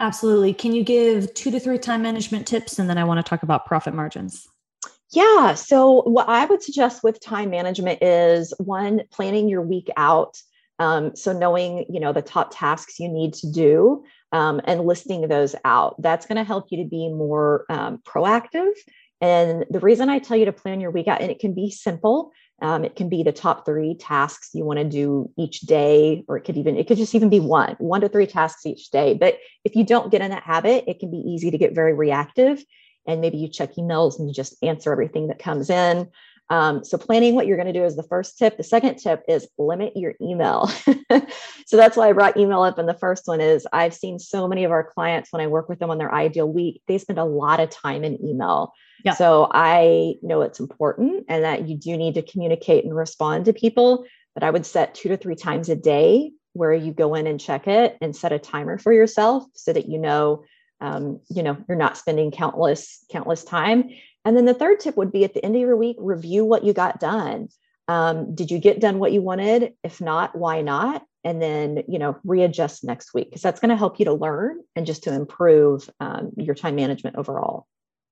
absolutely. 0.00 0.52
Can 0.52 0.72
you 0.72 0.82
give 0.82 1.32
two 1.34 1.52
to 1.52 1.60
three 1.60 1.78
time 1.78 2.02
management 2.02 2.46
tips? 2.46 2.78
And 2.78 2.90
then 2.90 2.98
I 2.98 3.04
want 3.04 3.24
to 3.24 3.28
talk 3.28 3.44
about 3.44 3.66
profit 3.66 3.94
margins. 3.94 4.48
Yeah. 5.12 5.54
So, 5.54 6.02
what 6.02 6.28
I 6.28 6.44
would 6.46 6.62
suggest 6.62 7.02
with 7.02 7.20
time 7.20 7.50
management 7.50 8.02
is 8.02 8.52
one, 8.58 9.02
planning 9.10 9.48
your 9.48 9.62
week 9.62 9.88
out. 9.96 10.36
Um, 10.78 11.14
so, 11.14 11.32
knowing 11.32 11.86
you 11.88 12.00
know 12.00 12.12
the 12.12 12.22
top 12.22 12.50
tasks 12.52 12.98
you 12.98 13.08
need 13.08 13.34
to 13.34 13.50
do 13.50 14.04
um, 14.32 14.60
and 14.64 14.84
listing 14.84 15.28
those 15.28 15.54
out. 15.64 16.00
That's 16.02 16.26
going 16.26 16.36
to 16.36 16.44
help 16.44 16.66
you 16.70 16.82
to 16.82 16.88
be 16.88 17.08
more 17.08 17.64
um, 17.68 17.98
proactive. 17.98 18.72
And 19.20 19.64
the 19.70 19.80
reason 19.80 20.10
I 20.10 20.18
tell 20.18 20.36
you 20.36 20.44
to 20.44 20.52
plan 20.52 20.80
your 20.80 20.90
week 20.90 21.08
out, 21.08 21.22
and 21.22 21.30
it 21.30 21.38
can 21.38 21.54
be 21.54 21.70
simple. 21.70 22.32
Um, 22.60 22.84
it 22.84 22.96
can 22.96 23.08
be 23.08 23.22
the 23.22 23.32
top 23.32 23.64
three 23.64 23.94
tasks 23.94 24.50
you 24.54 24.64
want 24.64 24.78
to 24.78 24.84
do 24.84 25.30
each 25.38 25.60
day, 25.60 26.24
or 26.26 26.36
it 26.36 26.42
could 26.42 26.56
even 26.56 26.76
it 26.76 26.88
could 26.88 26.98
just 26.98 27.14
even 27.14 27.30
be 27.30 27.40
one, 27.40 27.76
one 27.78 28.00
to 28.00 28.08
three 28.08 28.26
tasks 28.26 28.66
each 28.66 28.90
day. 28.90 29.14
But 29.14 29.38
if 29.64 29.76
you 29.76 29.84
don't 29.84 30.10
get 30.10 30.20
in 30.20 30.30
that 30.30 30.42
habit, 30.42 30.84
it 30.88 30.98
can 30.98 31.10
be 31.10 31.18
easy 31.18 31.50
to 31.50 31.58
get 31.58 31.74
very 31.74 31.94
reactive 31.94 32.62
and 33.06 33.20
maybe 33.20 33.38
you 33.38 33.48
check 33.48 33.74
emails 33.74 34.18
and 34.18 34.28
you 34.28 34.34
just 34.34 34.56
answer 34.62 34.92
everything 34.92 35.28
that 35.28 35.38
comes 35.38 35.70
in. 35.70 36.08
Um, 36.48 36.84
so 36.84 36.96
planning 36.96 37.34
what 37.34 37.46
you're 37.46 37.56
going 37.56 37.72
to 37.72 37.78
do 37.78 37.84
is 37.84 37.96
the 37.96 38.04
first 38.04 38.38
tip. 38.38 38.56
The 38.56 38.62
second 38.62 38.96
tip 38.96 39.22
is 39.28 39.48
limit 39.58 39.96
your 39.96 40.14
email. 40.20 40.68
so 41.66 41.76
that's 41.76 41.96
why 41.96 42.08
I 42.08 42.12
brought 42.12 42.36
email 42.36 42.62
up. 42.62 42.78
And 42.78 42.88
the 42.88 42.94
first 42.94 43.26
one 43.26 43.40
is 43.40 43.66
I've 43.72 43.94
seen 43.94 44.18
so 44.18 44.46
many 44.46 44.64
of 44.64 44.70
our 44.70 44.84
clients 44.84 45.32
when 45.32 45.42
I 45.42 45.48
work 45.48 45.68
with 45.68 45.80
them 45.80 45.90
on 45.90 45.98
their 45.98 46.14
ideal 46.14 46.50
week, 46.50 46.82
they 46.86 46.98
spend 46.98 47.18
a 47.18 47.24
lot 47.24 47.58
of 47.58 47.70
time 47.70 48.04
in 48.04 48.24
email. 48.24 48.72
Yeah. 49.04 49.14
So 49.14 49.50
I 49.52 50.14
know 50.22 50.42
it's 50.42 50.60
important 50.60 51.26
and 51.28 51.44
that 51.44 51.68
you 51.68 51.76
do 51.76 51.96
need 51.96 52.14
to 52.14 52.22
communicate 52.22 52.84
and 52.84 52.94
respond 52.94 53.46
to 53.46 53.52
people, 53.52 54.04
but 54.34 54.44
I 54.44 54.50
would 54.50 54.66
set 54.66 54.94
two 54.94 55.08
to 55.08 55.16
three 55.16 55.36
times 55.36 55.68
a 55.68 55.76
day 55.76 56.30
where 56.52 56.72
you 56.72 56.92
go 56.92 57.14
in 57.14 57.26
and 57.26 57.40
check 57.40 57.66
it 57.66 57.98
and 58.00 58.16
set 58.16 58.32
a 58.32 58.38
timer 58.38 58.78
for 58.78 58.92
yourself 58.92 59.44
so 59.54 59.72
that 59.72 59.88
you 59.88 59.98
know 59.98 60.44
um, 60.80 61.20
you 61.28 61.42
know 61.42 61.56
you're 61.68 61.78
not 61.78 61.96
spending 61.96 62.30
countless 62.30 63.04
countless 63.10 63.44
time. 63.44 63.90
And 64.24 64.36
then 64.36 64.44
the 64.44 64.54
third 64.54 64.80
tip 64.80 64.96
would 64.96 65.12
be 65.12 65.24
at 65.24 65.34
the 65.34 65.44
end 65.44 65.54
of 65.54 65.60
your 65.60 65.76
week 65.76 65.96
review 66.00 66.44
what 66.44 66.64
you 66.64 66.72
got 66.72 66.98
done. 66.98 67.48
Um, 67.88 68.34
did 68.34 68.50
you 68.50 68.58
get 68.58 68.80
done 68.80 68.98
what 68.98 69.12
you 69.12 69.22
wanted? 69.22 69.74
If 69.84 70.00
not 70.00 70.36
why 70.36 70.62
not? 70.62 71.04
And 71.24 71.40
then 71.40 71.84
you 71.88 71.98
know 71.98 72.16
readjust 72.24 72.84
next 72.84 73.14
week 73.14 73.30
because 73.30 73.42
that's 73.42 73.60
going 73.60 73.70
to 73.70 73.76
help 73.76 73.98
you 73.98 74.04
to 74.06 74.14
learn 74.14 74.60
and 74.74 74.86
just 74.86 75.04
to 75.04 75.12
improve 75.12 75.88
um, 76.00 76.32
your 76.36 76.54
time 76.54 76.76
management 76.76 77.16
overall. 77.16 77.66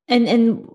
And 0.07 0.29
and 0.29 0.69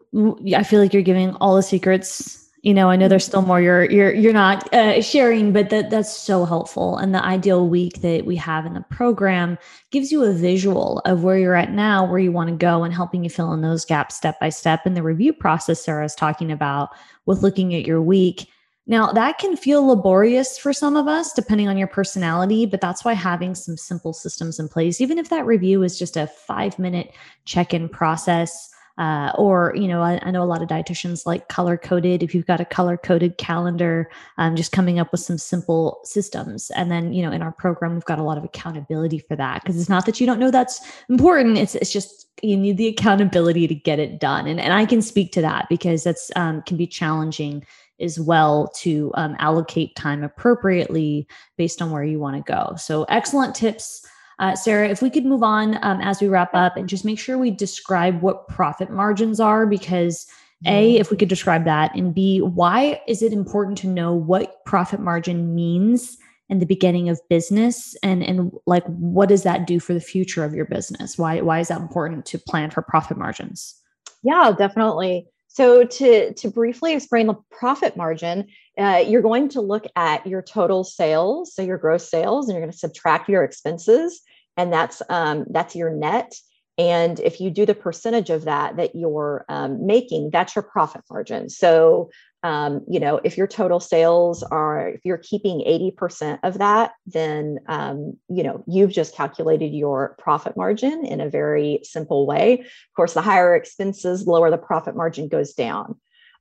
i 0.55 0.63
feel 0.63 0.81
like 0.81 0.91
you're 0.91 1.03
giving 1.03 1.36
all 1.36 1.55
the 1.55 1.62
secrets 1.62 2.49
you 2.62 2.74
know 2.74 2.89
i 2.89 2.96
know 2.96 3.08
there's 3.08 3.25
still 3.25 3.42
more 3.42 3.62
you're 3.62 3.89
you're 3.89 4.13
you're 4.13 4.34
not 4.34 4.72
uh, 4.74 5.01
sharing 5.01 5.54
but 5.54 5.70
that 5.70 5.89
that's 5.89 6.16
so 6.16 6.46
helpful. 6.46 6.98
And 6.98 7.13
the 7.13 7.24
ideal 7.24 7.68
week 7.68 8.01
that 8.01 8.25
we 8.25 8.36
have 8.36 8.66
in 8.66 8.74
the 8.74 8.86
program 8.89 9.58
gives 9.92 10.12
you 10.12 10.24
a 10.24 10.34
visual 10.34 11.00
of 11.06 11.24
where 11.24 11.38
you're 11.38 11.56
at 11.56 11.72
now 11.72 12.06
where 12.06 12.20
you 12.20 12.32
want 12.32 12.50
to 12.50 12.56
go 12.56 12.84
and 12.84 12.94
helping 12.94 13.24
you 13.24 13.30
fill 13.30 13.54
in 13.54 13.62
those 13.62 13.86
gaps 13.86 14.16
step 14.16 14.39
by 14.39 14.50
step 14.50 14.86
and 14.86 14.96
the 14.96 15.04
review 15.04 15.34
process 15.34 15.84
sara's 15.84 16.16
talking 16.16 16.51
about 16.51 16.89
with 17.25 17.42
looking 17.42 17.74
at 17.74 17.86
your 17.86 18.01
week. 18.01 18.48
Now 18.88 19.12
that 19.12 19.38
can 19.38 19.56
feel 19.56 19.86
laborious 19.86 20.58
for 20.58 20.74
some 20.74 20.96
of 20.96 21.08
us 21.08 21.34
depending 21.34 21.68
on 21.68 21.78
your 21.78 21.88
personality 21.88 22.66
but 22.66 22.82
that's 22.82 23.06
why 23.06 23.13
having 23.13 23.56
some 23.56 23.78
simple 23.78 24.13
systems 24.13 24.60
in 24.60 24.68
place 24.68 25.01
even 25.01 25.18
if 25.18 25.30
that 25.30 25.46
review 25.46 25.84
is 25.84 25.98
just 25.98 26.18
a 26.18 26.28
five 26.28 26.78
minute 26.78 27.12
check-in 27.46 27.89
process 27.89 28.70
uh, 29.00 29.32
or 29.36 29.74
you 29.75 29.88
know 29.88 30.01
I, 30.01 30.20
I, 30.22 30.32
know 30.32 30.44
a 30.44 30.46
lot 30.46 30.62
of 30.62 30.68
dietitians 30.68 31.25
like 31.25 31.48
color 31.48 31.77
coded 31.77 32.22
if 32.22 32.36
you've 32.36 32.46
got 32.46 32.60
a 32.60 32.65
color 32.65 32.98
coded 32.98 33.38
calendar 33.38 34.12
um, 34.38 34.58
just 34.58 34.74
coming 34.74 35.00
up 35.00 35.13
with 35.13 35.22
some 35.22 35.38
simple 35.38 36.01
systems. 36.03 36.70
And 36.72 36.91
then 36.91 37.13
you 37.13 37.24
know 37.24 37.32
in 37.32 37.41
our 37.41 37.53
program 37.53 37.94
we've 37.94 38.03
got 38.03 38.20
a 38.20 38.24
lot 38.24 38.38
of 38.38 38.44
accountability 38.44 39.20
for 39.20 39.38
that 39.38 39.63
because 39.63 39.79
it's 39.79 39.88
not 39.88 40.06
that 40.06 40.20
you 40.20 40.27
don't 40.27 40.38
know 40.38 40.51
that's 40.51 40.82
important. 41.08 41.58
It's, 41.58 41.75
it's 41.75 41.94
just 41.94 42.27
you 42.44 42.58
need 42.58 42.75
the 42.75 42.88
accountability 42.88 43.68
to 43.68 43.75
get 43.75 44.00
it 44.00 44.20
done. 44.20 44.48
And, 44.48 44.60
and 44.60 44.74
i 44.74 44.86
can 44.86 45.01
speak 45.01 45.32
to 45.34 45.41
that 45.41 45.68
because 45.70 46.03
that's 46.03 46.29
um, 46.36 46.62
can 46.63 46.75
be 46.75 46.88
challenging 46.88 47.65
as 48.01 48.20
well 48.20 48.70
to 48.75 49.12
um, 49.15 49.36
allocate 49.39 49.96
time 49.96 50.24
appropriately 50.24 51.25
based 51.58 51.82
on 51.82 51.91
where 51.91 52.03
you 52.03 52.20
want 52.20 52.36
to 52.36 52.51
go. 52.51 52.75
So 52.75 53.03
excellent 53.06 53.56
tips 53.56 54.06
uh, 54.39 54.55
Sara, 54.55 54.88
if 54.89 55.01
we 55.01 55.10
could 55.10 55.25
move 55.25 55.43
on 55.43 55.77
um, 55.84 56.00
as 56.01 56.22
we 56.22 56.27
wrap 56.27 56.53
up 56.53 56.77
and 56.77 56.88
just 56.88 57.05
make 57.05 57.19
sure 57.19 57.38
we 57.38 57.51
describe 57.51 58.22
what 58.22 58.48
profit 58.48 58.89
margins 58.89 59.39
are, 59.39 59.67
because 59.67 60.25
A, 60.65 60.96
if 60.98 61.12
we 61.12 61.17
could 61.17 61.29
describe 61.29 61.65
that, 61.65 61.93
and 61.96 62.15
B, 62.15 62.39
why 62.41 63.01
is 63.08 63.22
it 63.22 63.34
important 63.34 63.77
to 63.79 63.88
know 63.88 64.13
what 64.13 64.63
profit 64.65 65.01
margin 65.01 65.53
means 65.53 66.17
in 66.50 66.60
the 66.60 66.65
beginning 66.65 67.10
of 67.10 67.22
business 67.29 67.96
and 68.01 68.24
and 68.24 68.51
like 68.65 68.84
what 68.86 69.29
does 69.29 69.43
that 69.43 69.67
do 69.67 69.79
for 69.79 69.93
the 69.93 70.01
future 70.01 70.43
of 70.43 70.53
your 70.53 70.65
business? 70.65 71.17
Why 71.17 71.41
why 71.41 71.60
is 71.60 71.67
that 71.67 71.79
important 71.79 72.25
to 72.27 72.39
plan 72.39 72.72
for 72.72 72.81
profit 72.81 73.17
margins? 73.17 73.75
Yeah 74.24 74.51
definitely 74.58 75.27
so 75.60 75.84
to 75.84 76.34
to 76.34 76.50
briefly 76.50 76.94
explain 76.94 77.28
the 77.28 77.36
profit 77.51 77.98
margin 77.98 78.48
uh, 78.78 79.04
you're 79.06 79.22
going 79.22 79.50
to 79.50 79.62
look 79.62 79.86
at 79.96 80.25
your 80.25 80.42
total 80.42 80.84
sales 80.84 81.54
so 81.54 81.62
your 81.62 81.78
gross 81.78 82.10
sales 82.10 82.48
and 82.48 82.56
you're 82.56 82.66
going 82.66 82.72
to 82.72 82.78
subtract 82.78 83.28
your 83.28 83.44
expenses 83.44 84.22
and 84.60 84.74
that's 84.74 85.01
um, 85.10 85.46
that's 85.50 85.75
your 85.75 85.89
net. 85.89 86.34
And 86.78 87.20
if 87.20 87.39
you 87.39 87.50
do 87.50 87.66
the 87.66 87.74
percentage 87.74 88.30
of 88.30 88.44
that 88.44 88.75
that 88.75 88.94
you're 88.94 89.46
um, 89.48 89.86
making 89.86 90.32
that's 90.32 90.56
your 90.56 90.63
profit 90.63 91.01
margin. 91.10 91.50
So 91.50 92.10
um, 92.43 92.86
you 92.89 93.00
know 93.00 93.19
if 93.24 93.38
your 93.38 93.48
total 93.48 93.79
sales 93.79 94.43
are 94.43 94.89
if 94.89 95.01
you're 95.03 95.17
keeping 95.17 95.60
80% 95.60 96.39
of 96.43 96.58
that 96.60 96.93
then 97.05 97.60
um, 97.67 98.17
you 98.29 98.43
know 98.43 98.63
you've 98.67 98.91
just 98.91 99.15
calculated 99.15 99.74
your 99.74 100.15
profit 100.19 100.55
margin 100.55 101.05
in 101.05 101.22
a 101.22 101.29
very 101.29 101.79
simple 101.84 102.25
way 102.25 102.60
of 102.60 102.96
course 102.96 103.13
the 103.13 103.22
higher 103.22 103.55
expenses 103.55 104.25
lower 104.27 104.50
the 104.50 104.58
profit 104.58 104.96
margin 104.96 105.27
goes 105.27 105.53
down 105.53 105.96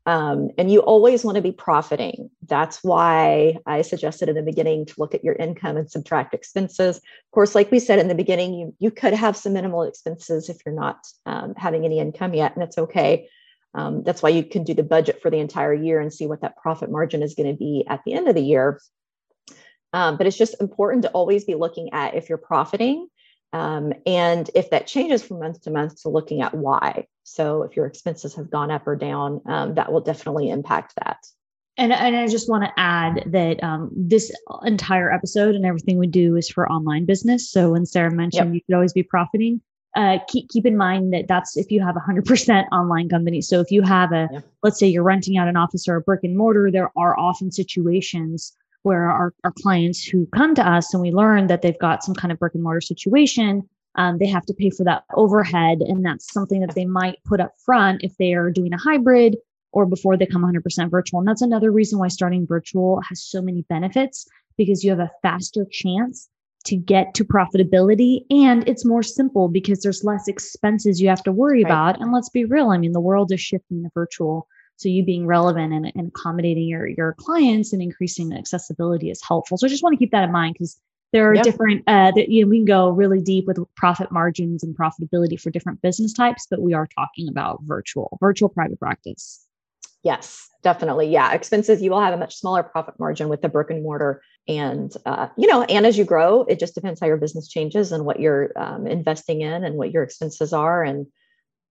um, 0.09 0.49
and 0.57 0.73
you 0.73 0.81
always 0.81 1.23
want 1.23 1.37
to 1.37 1.43
be 1.43 1.52
profiting. 1.52 2.31
That's 2.47 2.82
why 2.82 3.58
I 3.67 3.82
suggested 3.82 4.30
in 4.30 4.37
the 4.37 4.43
beginning 4.43 4.87
to 4.87 4.95
look 4.97 5.15
at 5.15 5.23
your 5.23 5.34
income 5.34 5.76
and 5.76 5.91
subtract 5.91 6.32
expenses. 6.32 6.97
Of 6.97 7.30
course, 7.30 7.54
like 7.54 7.71
we 7.71 7.78
said 7.78 7.99
in 7.99 8.08
the 8.08 8.15
beginning, 8.15 8.54
you, 8.54 8.75
you 8.78 8.91
could 8.91 9.13
have 9.13 9.37
some 9.37 9.52
minimal 9.52 9.82
expenses 9.82 10.49
if 10.49 10.56
you're 10.65 10.75
not 10.75 11.06
um, 11.26 11.52
having 11.58 11.84
any 11.84 11.99
income 11.99 12.32
yet, 12.32 12.54
and 12.54 12.63
it's 12.63 12.78
okay. 12.78 13.28
Um, 13.75 14.02
that's 14.02 14.23
why 14.23 14.31
you 14.31 14.45
can 14.45 14.65
do 14.65 14.75
the 14.75 14.83
budget 14.83 15.21
for 15.21 15.31
the 15.31 15.39
entire 15.39 15.75
year 15.75 16.00
and 16.00 16.13
see 16.13 16.26
what 16.26 16.41
that 16.41 16.57
profit 16.57 16.91
margin 16.91 17.23
is 17.23 17.35
going 17.35 17.50
to 17.50 17.57
be 17.57 17.85
at 17.89 18.00
the 18.04 18.15
end 18.15 18.28
of 18.28 18.35
the 18.35 18.43
year. 18.43 18.81
Um, 19.93 20.17
but 20.17 20.26
it's 20.26 20.39
just 20.39 20.61
important 20.61 21.02
to 21.02 21.11
always 21.11 21.45
be 21.45 21.54
looking 21.54 21.93
at 21.93 22.15
if 22.15 22.28
you're 22.28 22.39
profiting 22.39 23.09
um, 23.52 23.93
and 24.04 24.50
if 24.54 24.71
that 24.71 24.87
changes 24.87 25.23
from 25.23 25.41
month 25.41 25.63
to 25.63 25.71
month, 25.71 26.02
to 26.02 26.09
looking 26.09 26.43
at 26.43 26.54
why. 26.54 27.07
So 27.25 27.63
if 27.63 27.76
your 27.76 27.87
expenses 27.87 28.35
have 28.35 28.50
gone 28.50 28.71
up 28.71 28.87
or 28.87 28.97
down, 28.97 29.41
um, 29.47 29.75
that 29.75 29.91
will 29.91 30.00
definitely 30.00 30.50
impact 30.50 30.95
that. 30.97 31.19
And, 31.76 31.93
and 31.93 32.17
I 32.17 32.26
just 32.26 32.50
want 32.50 32.65
to 32.65 32.73
add 32.76 33.23
that 33.26 33.63
um, 33.63 33.91
this 33.95 34.33
entire 34.65 35.13
episode 35.13 35.54
and 35.54 35.65
everything 35.65 35.99
we 35.99 36.09
do 36.09 36.37
is 36.37 36.50
for 36.50 36.71
online 36.71 37.07
business. 37.07 37.50
So 37.50 37.73
when 37.73 37.87
Sara 37.87 38.11
mentioned 38.11 38.49
yep. 38.49 38.54
you 38.54 38.61
could 38.67 38.75
always 38.75 38.93
be 38.93 39.04
profiting, 39.04 39.61
uh, 39.97 40.19
keep 40.29 40.49
keep 40.49 40.67
in 40.67 40.77
mind 40.77 41.13
that 41.13 41.27
that's 41.29 41.57
if 41.57 41.71
you 41.71 41.83
have 41.83 41.97
a 41.97 42.01
hundred 42.01 42.25
percent 42.27 42.67
online 42.73 43.09
company. 43.09 43.41
So 43.41 43.61
if 43.61 43.71
you 43.71 43.83
have 43.83 44.13
a, 44.13 44.29
yeah. 44.33 44.41
let's 44.63 44.79
say 44.79 44.87
you're 44.87 45.03
renting 45.03 45.39
out 45.39 45.49
an 45.49 45.57
office 45.57 45.89
or 45.89 45.97
a 45.97 46.01
brick 46.01 46.21
and 46.23 46.37
mortar, 46.37 46.71
there 46.71 46.91
are 46.97 47.19
often 47.19 47.51
situations 47.51 48.55
where 48.83 49.11
our, 49.11 49.35
our 49.45 49.53
clients 49.61 50.05
who 50.05 50.27
come 50.27 50.55
to 50.55 50.67
us 50.67 50.95
and 50.95 51.03
we 51.03 51.11
learn 51.11 51.47
that 51.49 51.63
they've 51.63 51.79
got 51.79 52.05
some 52.05 52.15
kind 52.15 52.33
of 52.33 52.39
brick 52.39 52.55
and 52.55 52.63
mortar 52.63 52.81
situation, 52.81 53.69
um, 53.97 54.19
they 54.19 54.27
have 54.27 54.47
to 54.47 54.55
pay 54.55 54.71
for 54.71 54.85
that 54.85 55.05
overhead. 55.15 55.79
And 55.81 56.05
that's 56.05 56.33
something 56.33 56.61
that 56.61 56.75
they 56.75 56.85
might 56.85 57.19
put 57.25 57.41
up 57.41 57.53
front 57.65 58.03
if 58.05 58.17
they 58.19 58.35
are 58.35 58.51
doing 58.51 58.73
a 58.73 58.79
hybrid 58.79 59.37
or 59.73 59.85
before 59.85 60.17
they 60.17 60.27
come 60.27 60.43
100% 60.43 60.91
virtual. 60.91 61.19
And 61.21 61.29
that's 61.29 61.43
another 61.43 61.71
reason 61.71 61.99
why 61.99 62.09
starting 62.09 62.47
virtual 62.47 63.01
has 63.09 63.23
so 63.23 63.43
many 63.43 63.63
benefits 63.69 64.27
because 64.57 64.83
you 64.83 64.91
have 64.91 65.01
a 65.01 65.11
faster 65.23 65.67
chance 65.71 66.29
to 66.69 66.76
get 66.76 67.15
to 67.15 67.25
profitability 67.25 68.25
and 68.31 68.69
it's 68.69 68.85
more 68.85 69.02
simple 69.02 69.49
because 69.49 69.81
there's 69.81 70.04
less 70.04 70.28
expenses 70.28 71.00
you 71.00 71.09
have 71.09 71.23
to 71.25 71.33
worry 71.33 71.65
right. 71.65 71.71
about. 71.71 72.00
And 72.00 72.13
let's 72.13 72.28
be 72.28 72.45
real, 72.45 72.71
I 72.71 72.78
mean, 72.78 72.93
the 72.93 73.00
world 73.00 73.33
is 73.33 73.41
shifting 73.41 73.83
to 73.83 73.91
virtual 73.95 74.47
so 74.76 74.89
you 74.89 75.04
being 75.04 75.26
relevant 75.26 75.73
and, 75.73 75.91
and 75.97 76.09
accommodating 76.09 76.69
your, 76.69 76.87
your 76.87 77.15
clients 77.15 77.73
and 77.73 77.83
increasing 77.83 78.33
accessibility 78.33 79.11
is 79.11 79.21
helpful. 79.26 79.59
So 79.59 79.67
I 79.67 79.71
just 79.71 79.83
want 79.83 79.95
to 79.95 79.99
keep 79.99 80.13
that 80.13 80.23
in 80.23 80.31
mind 80.31 80.54
because 80.54 80.81
there 81.13 81.28
are 81.28 81.35
yep. 81.35 81.43
different 81.43 81.83
uh, 81.87 82.13
that 82.15 82.28
you 82.28 82.45
know 82.45 82.49
we 82.49 82.59
can 82.59 82.65
go 82.65 82.91
really 82.91 83.21
deep 83.21 83.47
with 83.47 83.59
profit 83.76 84.13
margins 84.13 84.63
and 84.63 84.76
profitability 84.76 85.41
for 85.41 85.50
different 85.50 85.81
business 85.83 86.13
types, 86.13 86.47
but 86.50 86.61
we 86.61 86.75
are 86.75 86.87
talking 86.87 87.28
about 87.28 87.61
virtual, 87.63 88.19
virtual 88.21 88.49
private 88.49 88.78
practice. 88.78 89.47
Yes, 90.04 90.49
definitely. 90.63 91.09
Yeah, 91.09 91.33
expenses 91.33 91.83
you 91.83 91.91
will 91.91 92.00
have 92.00 92.15
a 92.15 92.19
much 92.19 92.37
smaller 92.37 92.63
profit 92.63 92.95
margin 93.00 93.28
with 93.28 93.43
the 93.43 93.49
brick 93.49 93.71
and 93.71 93.83
mortar, 93.83 94.23
and 94.49 94.93
uh, 95.04 95.28
you 95.37 95.47
know, 95.47 95.63
and 95.63 95.87
as 95.87 95.99
you 95.99 96.04
grow, 96.04 96.43
it 96.43 96.58
just 96.58 96.75
depends 96.75 97.00
how 97.00 97.06
your 97.06 97.19
business 97.19 97.49
changes 97.49 97.93
and 97.93 98.04
what 98.04 98.19
you're 98.19 98.52
um, 98.56 98.87
investing 98.87 99.43
in 99.43 99.65
and 99.65 99.76
what 99.76 99.93
your 99.93 100.02
expenses 100.02 100.52
are, 100.52 100.82
and 100.82 101.06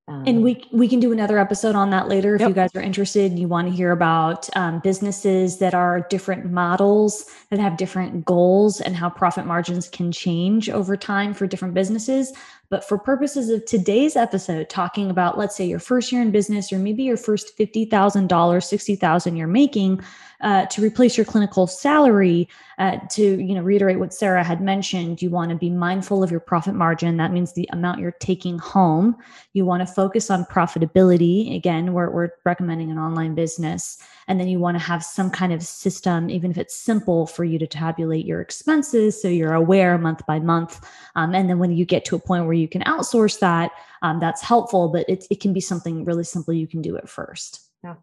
um, 0.10 0.24
and 0.26 0.42
we 0.42 0.64
we 0.72 0.88
can 0.88 1.02
do 1.02 1.12
another 1.12 1.38
episode 1.38 1.76
on 1.76 1.90
that 1.90 2.08
later 2.08 2.36
if 2.36 2.42
yep. 2.42 2.50
you 2.50 2.56
guys 2.56 2.70
are 2.76 2.82
interested 2.82 3.30
and 3.30 3.40
you 3.40 3.50
want 3.50 3.68
to 3.68 3.74
hear 3.74 3.92
about 3.92 4.48
um, 4.56 4.80
businesses 4.80 5.60
that 5.60 5.74
are 5.74 6.08
different 6.10 6.50
models 6.50 7.26
that 7.50 7.60
have 7.60 7.76
different 7.76 8.24
goals 8.24 8.80
and 8.80 8.96
how 8.96 9.10
profit 9.10 9.46
margins 9.46 9.90
can 9.90 10.12
change 10.12 10.70
over 10.70 10.96
time 10.96 11.34
for 11.34 11.46
different 11.46 11.74
businesses. 11.74 12.32
But 12.70 12.88
for 12.88 12.98
purposes 12.98 13.50
of 13.50 13.64
today's 13.66 14.16
episode, 14.16 14.70
talking 14.70 15.10
about 15.10 15.38
let's 15.38 15.56
say 15.56 15.66
your 15.66 15.80
first 15.80 16.12
year 16.12 16.22
in 16.22 16.32
business 16.32 16.72
or 16.74 16.80
maybe 16.80 17.04
your 17.04 17.18
first 17.18 17.56
fifty 17.56 17.86
thousand 17.86 18.28
dollars, 18.28 18.66
$60,000 18.66 19.38
you're 19.38 19.48
making, 19.48 20.02
uh, 20.42 20.66
to 20.68 20.82
replace 20.82 21.18
your 21.18 21.26
clinical 21.26 21.68
salary. 21.68 22.48
Uh, 22.80 23.00
to 23.10 23.42
you 23.42 23.56
know 23.56 23.64
reiterate 23.64 23.98
what 23.98 24.14
Sara 24.14 24.44
had 24.44 24.62
mentioned, 24.62 25.20
you 25.20 25.32
want 25.32 25.50
to 25.50 25.56
be 25.56 25.72
mindful 25.72 26.22
of 26.22 26.30
your 26.30 26.40
profit 26.40 26.76
margin. 26.76 27.18
That 27.18 27.32
means 27.34 27.54
the 27.54 27.68
amount 27.74 28.00
you're 28.00 28.12
taking 28.12 28.60
home. 28.60 29.16
You 29.54 29.66
want 29.66 29.82
to 29.82 29.92
focus 29.92 30.30
on 30.30 30.46
profitability. 30.46 31.56
Again, 31.56 31.94
we're, 31.94 32.12
we're 32.12 32.30
recommending 32.46 32.92
an 32.92 33.00
online 33.00 33.34
business, 33.34 33.98
and 34.28 34.40
then 34.40 34.48
you 34.48 34.60
want 34.60 34.78
to 34.78 34.84
have 34.84 35.04
some 35.04 35.32
kind 35.32 35.52
of 35.54 35.64
system, 35.64 36.30
even 36.30 36.52
if 36.52 36.58
it's 36.60 36.76
simple, 36.76 37.26
for 37.26 37.44
you 37.44 37.58
to 37.58 37.66
tabulate 37.66 38.28
your 38.28 38.42
expenses, 38.42 39.20
so 39.20 39.28
you're 39.28 39.56
aware 39.56 39.98
month 39.98 40.24
by 40.28 40.38
month. 40.38 40.80
Um, 41.16 41.34
and 41.34 41.50
then 41.50 41.58
when 41.58 41.72
you 41.72 41.84
get 41.84 42.06
to 42.06 42.16
a 42.16 42.20
point 42.20 42.46
where 42.46 42.54
you 42.58 42.68
can 42.68 42.82
outsource 42.84 43.40
that, 43.40 43.72
um, 44.02 44.20
that's 44.20 44.42
helpful. 44.42 44.90
But 44.90 45.08
it, 45.10 45.26
it 45.30 45.40
can 45.40 45.54
be 45.54 45.62
something 45.62 46.06
really 46.06 46.24
simple. 46.24 46.54
You 46.54 46.68
can 46.68 46.82
do 46.82 46.96
it 46.96 47.08
first. 47.08 47.62
Yeah. 47.84 47.96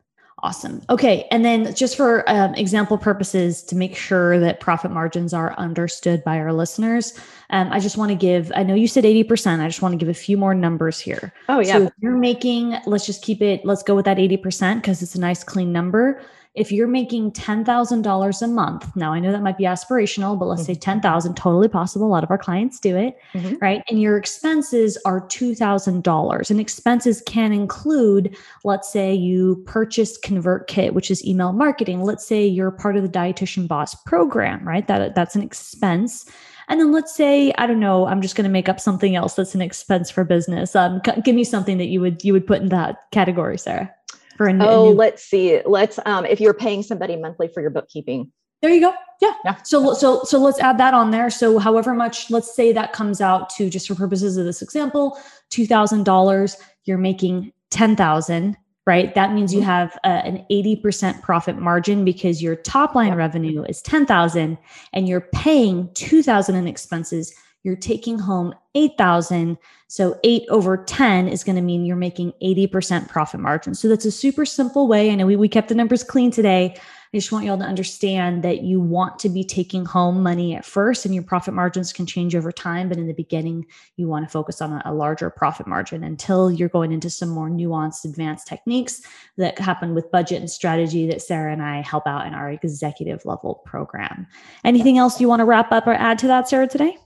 Awesome. 0.42 0.82
Okay. 0.90 1.26
And 1.30 1.44
then 1.44 1.74
just 1.74 1.96
for 1.96 2.28
um, 2.28 2.54
example 2.54 2.98
purposes, 2.98 3.62
to 3.64 3.76
make 3.76 3.96
sure 3.96 4.38
that 4.40 4.60
profit 4.60 4.90
margins 4.90 5.32
are 5.32 5.54
understood 5.58 6.22
by 6.24 6.38
our 6.38 6.52
listeners, 6.52 7.18
um, 7.50 7.72
I 7.72 7.78
just 7.78 7.96
want 7.96 8.10
to 8.10 8.16
give, 8.16 8.52
I 8.54 8.62
know 8.62 8.74
you 8.74 8.88
said 8.88 9.04
80%. 9.04 9.60
I 9.60 9.68
just 9.68 9.80
want 9.80 9.92
to 9.92 9.96
give 9.96 10.08
a 10.08 10.14
few 10.14 10.36
more 10.36 10.52
numbers 10.52 10.98
here. 10.98 11.32
Oh, 11.48 11.60
yeah. 11.60 11.78
So 11.78 11.90
you're 12.00 12.16
making, 12.16 12.76
let's 12.84 13.06
just 13.06 13.22
keep 13.22 13.40
it, 13.42 13.64
let's 13.64 13.82
go 13.82 13.94
with 13.94 14.04
that 14.06 14.18
80% 14.18 14.76
because 14.76 15.02
it's 15.02 15.14
a 15.14 15.20
nice 15.20 15.44
clean 15.44 15.72
number 15.72 16.20
if 16.54 16.70
you're 16.70 16.86
making 16.86 17.32
$10,000 17.32 18.42
a 18.42 18.46
month, 18.46 18.96
now 18.96 19.12
I 19.12 19.18
know 19.18 19.32
that 19.32 19.42
might 19.42 19.58
be 19.58 19.64
aspirational, 19.64 20.38
but 20.38 20.46
let's 20.46 20.62
mm-hmm. 20.62 20.74
say 20.74 20.78
10,000, 20.78 21.34
totally 21.34 21.66
possible. 21.66 22.06
A 22.06 22.08
lot 22.08 22.22
of 22.22 22.30
our 22.30 22.38
clients 22.38 22.78
do 22.78 22.96
it, 22.96 23.16
mm-hmm. 23.32 23.56
right? 23.60 23.82
And 23.90 24.00
your 24.00 24.16
expenses 24.16 24.96
are 25.04 25.26
$2,000. 25.26 26.50
And 26.50 26.60
expenses 26.60 27.22
can 27.26 27.52
include, 27.52 28.36
let's 28.62 28.92
say 28.92 29.12
you 29.12 29.62
purchased 29.66 30.22
ConvertKit, 30.22 30.92
which 30.92 31.10
is 31.10 31.26
email 31.26 31.52
marketing. 31.52 32.02
Let's 32.02 32.24
say 32.24 32.46
you're 32.46 32.70
part 32.70 32.96
of 32.96 33.02
the 33.02 33.08
Dietitian 33.08 33.66
Boss 33.66 33.96
program, 34.04 34.66
right? 34.66 34.86
That, 34.86 35.16
that's 35.16 35.34
an 35.34 35.42
expense. 35.42 36.24
And 36.68 36.80
then 36.80 36.92
let's 36.92 37.14
say, 37.14 37.52
I 37.58 37.66
don't 37.66 37.80
know, 37.80 38.06
I'm 38.06 38.22
just 38.22 38.36
going 38.36 38.44
to 38.44 38.50
make 38.50 38.68
up 38.68 38.78
something 38.78 39.16
else 39.16 39.34
that's 39.34 39.56
an 39.56 39.60
expense 39.60 40.08
for 40.08 40.22
business. 40.22 40.76
Um, 40.76 41.02
give 41.24 41.34
me 41.34 41.44
something 41.44 41.78
that 41.78 41.86
you 41.86 42.00
would 42.00 42.24
you 42.24 42.32
would 42.32 42.46
put 42.46 42.62
in 42.62 42.70
that 42.70 43.10
category, 43.10 43.58
Sara 43.58 43.92
for 44.36 44.46
a, 44.46 44.54
oh, 44.62 44.90
new- 44.90 44.96
let's 44.96 45.24
see. 45.24 45.60
Let's 45.64 45.98
um, 46.06 46.24
if 46.26 46.40
you're 46.40 46.54
paying 46.54 46.82
somebody 46.82 47.16
monthly 47.16 47.48
for 47.48 47.60
your 47.60 47.70
bookkeeping. 47.70 48.32
There 48.62 48.72
you 48.72 48.80
go. 48.80 48.94
Yeah. 49.20 49.32
yeah. 49.44 49.62
So 49.62 49.92
so 49.94 50.22
so 50.24 50.38
let's 50.38 50.58
add 50.58 50.78
that 50.78 50.94
on 50.94 51.10
there. 51.10 51.28
So 51.28 51.58
however 51.58 51.94
much, 51.94 52.30
let's 52.30 52.54
say 52.54 52.72
that 52.72 52.92
comes 52.92 53.20
out 53.20 53.50
to 53.50 53.68
just 53.68 53.88
for 53.88 53.94
purposes 53.94 54.36
of 54.36 54.46
this 54.46 54.62
example, 54.62 55.18
two 55.50 55.66
thousand 55.66 56.04
dollars. 56.04 56.56
You're 56.84 56.98
making 56.98 57.52
ten 57.70 57.94
thousand, 57.94 58.56
right? 58.86 59.14
That 59.14 59.32
means 59.32 59.52
you 59.52 59.60
mm-hmm. 59.60 59.68
have 59.68 59.98
a, 60.04 60.08
an 60.08 60.46
eighty 60.48 60.76
percent 60.76 61.20
profit 61.22 61.58
margin 61.58 62.06
because 62.06 62.42
your 62.42 62.56
top 62.56 62.94
line 62.94 63.14
revenue 63.14 63.64
is 63.64 63.82
ten 63.82 64.06
thousand, 64.06 64.56
and 64.94 65.08
you're 65.08 65.28
paying 65.32 65.90
two 65.92 66.22
thousand 66.22 66.54
in 66.54 66.66
expenses 66.66 67.34
you're 67.64 67.76
taking 67.76 68.18
home 68.18 68.54
8,000. 68.74 69.56
So 69.88 70.18
8 70.22 70.44
over 70.50 70.76
10 70.76 71.28
is 71.28 71.42
going 71.42 71.56
to 71.56 71.62
mean 71.62 71.84
you're 71.84 71.96
making 71.96 72.32
80% 72.42 73.08
profit 73.08 73.40
margin. 73.40 73.74
So 73.74 73.88
that's 73.88 74.04
a 74.04 74.12
super 74.12 74.44
simple 74.44 74.86
way. 74.86 75.10
I 75.10 75.14
know 75.14 75.26
we, 75.26 75.36
we 75.36 75.48
kept 75.48 75.68
the 75.68 75.74
numbers 75.74 76.04
clean 76.04 76.30
today. 76.30 76.76
I 76.76 77.16
just 77.16 77.30
want 77.30 77.44
you 77.44 77.52
all 77.52 77.58
to 77.58 77.64
understand 77.64 78.42
that 78.42 78.62
you 78.62 78.80
want 78.80 79.20
to 79.20 79.28
be 79.28 79.44
taking 79.44 79.84
home 79.84 80.20
money 80.20 80.56
at 80.56 80.64
first, 80.64 81.04
and 81.04 81.14
your 81.14 81.22
profit 81.22 81.54
margins 81.54 81.92
can 81.92 82.06
change 82.06 82.34
over 82.34 82.50
time. 82.50 82.88
But 82.88 82.98
in 82.98 83.06
the 83.06 83.14
beginning, 83.14 83.66
you 83.96 84.08
want 84.08 84.26
to 84.26 84.30
focus 84.30 84.60
on 84.60 84.72
a, 84.72 84.82
a 84.86 84.92
larger 84.92 85.30
profit 85.30 85.68
margin 85.68 86.02
until 86.02 86.50
you're 86.50 86.68
going 86.68 86.90
into 86.90 87.08
some 87.08 87.28
more 87.28 87.48
nuanced, 87.48 88.04
advanced 88.04 88.48
techniques 88.48 89.02
that 89.36 89.60
happen 89.60 89.94
with 89.94 90.10
budget 90.10 90.40
and 90.40 90.50
strategy 90.50 91.06
that 91.06 91.22
Sara 91.22 91.52
and 91.52 91.62
I 91.62 91.82
help 91.82 92.08
out 92.08 92.26
in 92.26 92.34
our 92.34 92.50
executive 92.50 93.24
level 93.24 93.62
program. 93.64 94.26
Anything 94.64 94.98
else 94.98 95.20
you 95.20 95.28
want 95.28 95.38
to 95.38 95.44
wrap 95.44 95.70
up 95.70 95.86
or 95.86 95.94
add 95.94 96.18
to 96.18 96.26
that, 96.26 96.48
Sara, 96.48 96.66
today? 96.66 96.98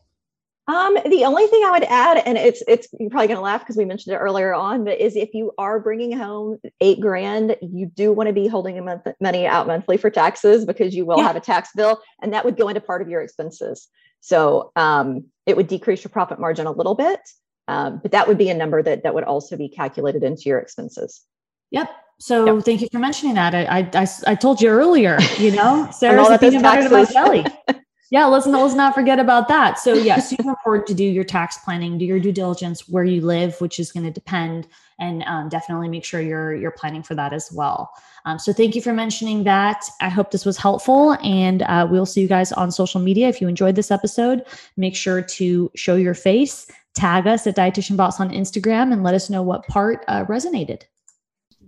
Um, 0.68 0.98
the 1.07 1.24
only 1.24 1.46
thing 1.46 1.64
I 1.64 1.70
would 1.70 1.85
add, 1.85 2.22
and 2.26 2.37
it's 2.37 2.62
it's 2.68 2.88
you're 3.00 3.09
probably 3.09 3.28
going 3.28 3.38
to 3.38 3.42
laugh 3.42 3.62
because 3.62 3.78
we 3.78 3.87
mentioned 3.87 4.14
it 4.14 4.18
earlier 4.18 4.52
on, 4.52 4.85
but 4.85 5.00
is 5.00 5.16
if 5.16 5.33
you 5.33 5.50
are 5.57 5.81
bringing 5.81 6.12
home 6.12 6.59
eight 6.83 7.00
grand, 7.00 7.57
you 7.62 7.87
do 7.87 8.12
want 8.12 8.26
to 8.26 8.35
be 8.35 8.46
holding 8.46 8.78
a 8.78 8.83
month 8.83 9.07
money 9.18 9.46
out 9.46 9.66
monthly 9.66 9.96
for 9.96 10.11
taxes 10.11 10.66
because 10.66 10.94
you 10.94 11.07
will 11.07 11.16
yeah. 11.16 11.26
have 11.26 11.37
a 11.37 11.40
tax 11.40 11.70
bill, 11.74 12.02
and 12.20 12.35
that 12.35 12.44
would 12.44 12.59
go 12.59 12.68
into 12.68 12.83
part 12.83 13.00
of 13.00 13.09
your 13.09 13.22
expenses. 13.22 13.88
So 14.20 14.70
um, 14.76 15.24
it 15.46 15.57
would 15.57 15.68
decrease 15.68 16.04
your 16.04 16.11
profit 16.11 16.38
margin 16.38 16.66
a 16.66 16.72
little 16.72 16.94
bit, 16.94 17.20
um, 17.66 18.00
but 18.02 18.12
that 18.12 18.28
would 18.28 18.37
be 18.37 18.50
a 18.50 18.54
number 18.54 18.83
that 18.83 19.04
that 19.04 19.14
would 19.14 19.24
also 19.24 19.57
be 19.57 19.70
calculated 19.70 20.22
into 20.22 20.42
your 20.46 20.59
expenses. 20.59 21.22
Yep. 21.70 21.90
So 22.20 22.57
yep. 22.57 22.64
thank 22.64 22.83
you 22.83 22.88
for 22.92 22.98
mentioning 22.98 23.37
that. 23.37 23.54
I, 23.54 23.88
I, 23.94 24.07
I 24.26 24.35
told 24.35 24.61
you 24.61 24.68
earlier, 24.68 25.18
you 25.38 25.52
know, 25.52 25.88
Sara's 25.94 26.28
thinking 26.38 26.61
about 26.61 26.81
it 26.81 26.87
about 26.87 27.11
belly. 27.12 27.46
yeah 28.11 28.27
let's 28.27 28.47
not, 28.47 28.62
let's 28.62 28.75
not 28.75 28.94
forget 28.94 29.18
about 29.18 29.49
that. 29.49 29.79
So 29.79 29.94
yeah 29.94 30.18
super 30.21 30.51
important 30.51 30.87
to 30.88 30.94
do 30.94 31.05
your 31.05 31.25
tax 31.25 31.59
planning 31.59 31.99
do 31.99 32.05
your 32.05 32.21
due 32.21 32.33
diligence 32.33 32.88
where 32.88 33.05
you 33.05 33.21
live 33.21 33.61
which 33.61 33.79
is 33.79 33.92
going 33.92 34.05
to 34.05 34.12
depend 34.12 34.66
and 34.99 35.23
um, 35.25 35.49
definitely 35.49 35.88
make 35.88 36.05
sure 36.05 36.21
you're 36.21 36.55
you're 36.55 36.71
planning 36.73 37.03
for 37.03 37.14
that 37.14 37.33
as 37.33 37.51
well. 37.53 37.90
Um, 38.25 38.38
so 38.38 38.53
thank 38.53 38.75
you 38.75 38.83
for 38.83 38.92
mentioning 38.92 39.44
that. 39.44 39.85
I 40.01 40.09
hope 40.09 40.33
this 40.33 40.44
was 40.44 40.57
helpful 40.57 41.12
and 41.23 41.62
uh, 41.62 41.87
we'll 41.88 42.07
see 42.07 42.21
you 42.21 42.29
guys 42.29 42.53
on 42.53 42.71
social 42.73 43.01
media. 43.01 43.29
If 43.29 43.40
you 43.40 43.49
enjoyed 43.49 43.77
this 43.77 43.90
episode 43.90 44.44
make 44.77 44.97
sure 44.97 45.23
to 45.23 45.71
show 45.75 45.97
your 45.97 46.14
face 46.14 46.66
tag 46.94 47.27
us 47.29 47.47
at 47.47 47.57
dietitian 47.57 47.97
boss 47.97 48.18
on 48.18 48.31
instagram 48.31 48.92
and 48.92 49.05
let 49.05 49.14
us 49.14 49.31
know 49.31 49.42
what 49.42 49.66
part 49.68 50.05
uh, 50.09 50.25
resonated 50.25 50.83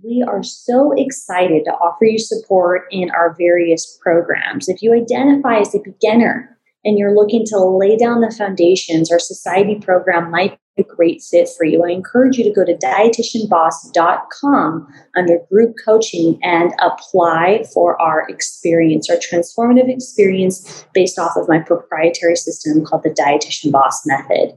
we 0.03 0.25
are 0.27 0.43
so 0.43 0.93
excited 0.97 1.65
to 1.65 1.71
offer 1.73 2.05
you 2.05 2.19
support 2.19 2.87
in 2.91 3.11
our 3.11 3.37
various 3.39 3.97
programs. 4.03 4.69
If 4.69 4.83
you 4.83 4.93
identify 4.95 5.59
as 5.59 5.73
a 5.75 5.81
beginner 5.85 6.57
and 6.85 6.99
you're 6.99 7.15
looking 7.15 7.45
to 7.47 7.59
lay 7.59 7.97
down 7.97 8.21
the 8.21 8.31
foundations, 8.31 9.11
our 9.13 9.19
society 9.19 9.77
program 9.77 10.31
might 10.31 10.59
be 10.77 10.83
a 10.83 10.85
great 10.85 11.23
fit 11.23 11.49
for 11.57 11.65
you. 11.65 11.83
I 11.85 11.91
encourage 11.91 12.37
you 12.39 12.45
to 12.45 12.53
go 12.53 12.65
to 12.65 12.75
dietitianboss.com 12.75 14.87
under 15.17 15.39
group 15.51 15.75
coaching 15.85 16.39
and 16.43 16.73
apply 16.81 17.65
for 17.75 18.01
our 18.01 18.29
experience, 18.29 19.11
our 19.11 19.17
transformative 19.17 19.93
experience 19.93 20.87
based 20.95 21.19
off 21.19 21.37
of 21.37 21.49
my 21.49 21.59
proprietary 21.59 22.37
system 22.37 22.85
called 22.85 23.03
the 23.03 23.11
Dietitian 23.11 23.73
Boss 23.73 24.07
Method. 24.07 24.57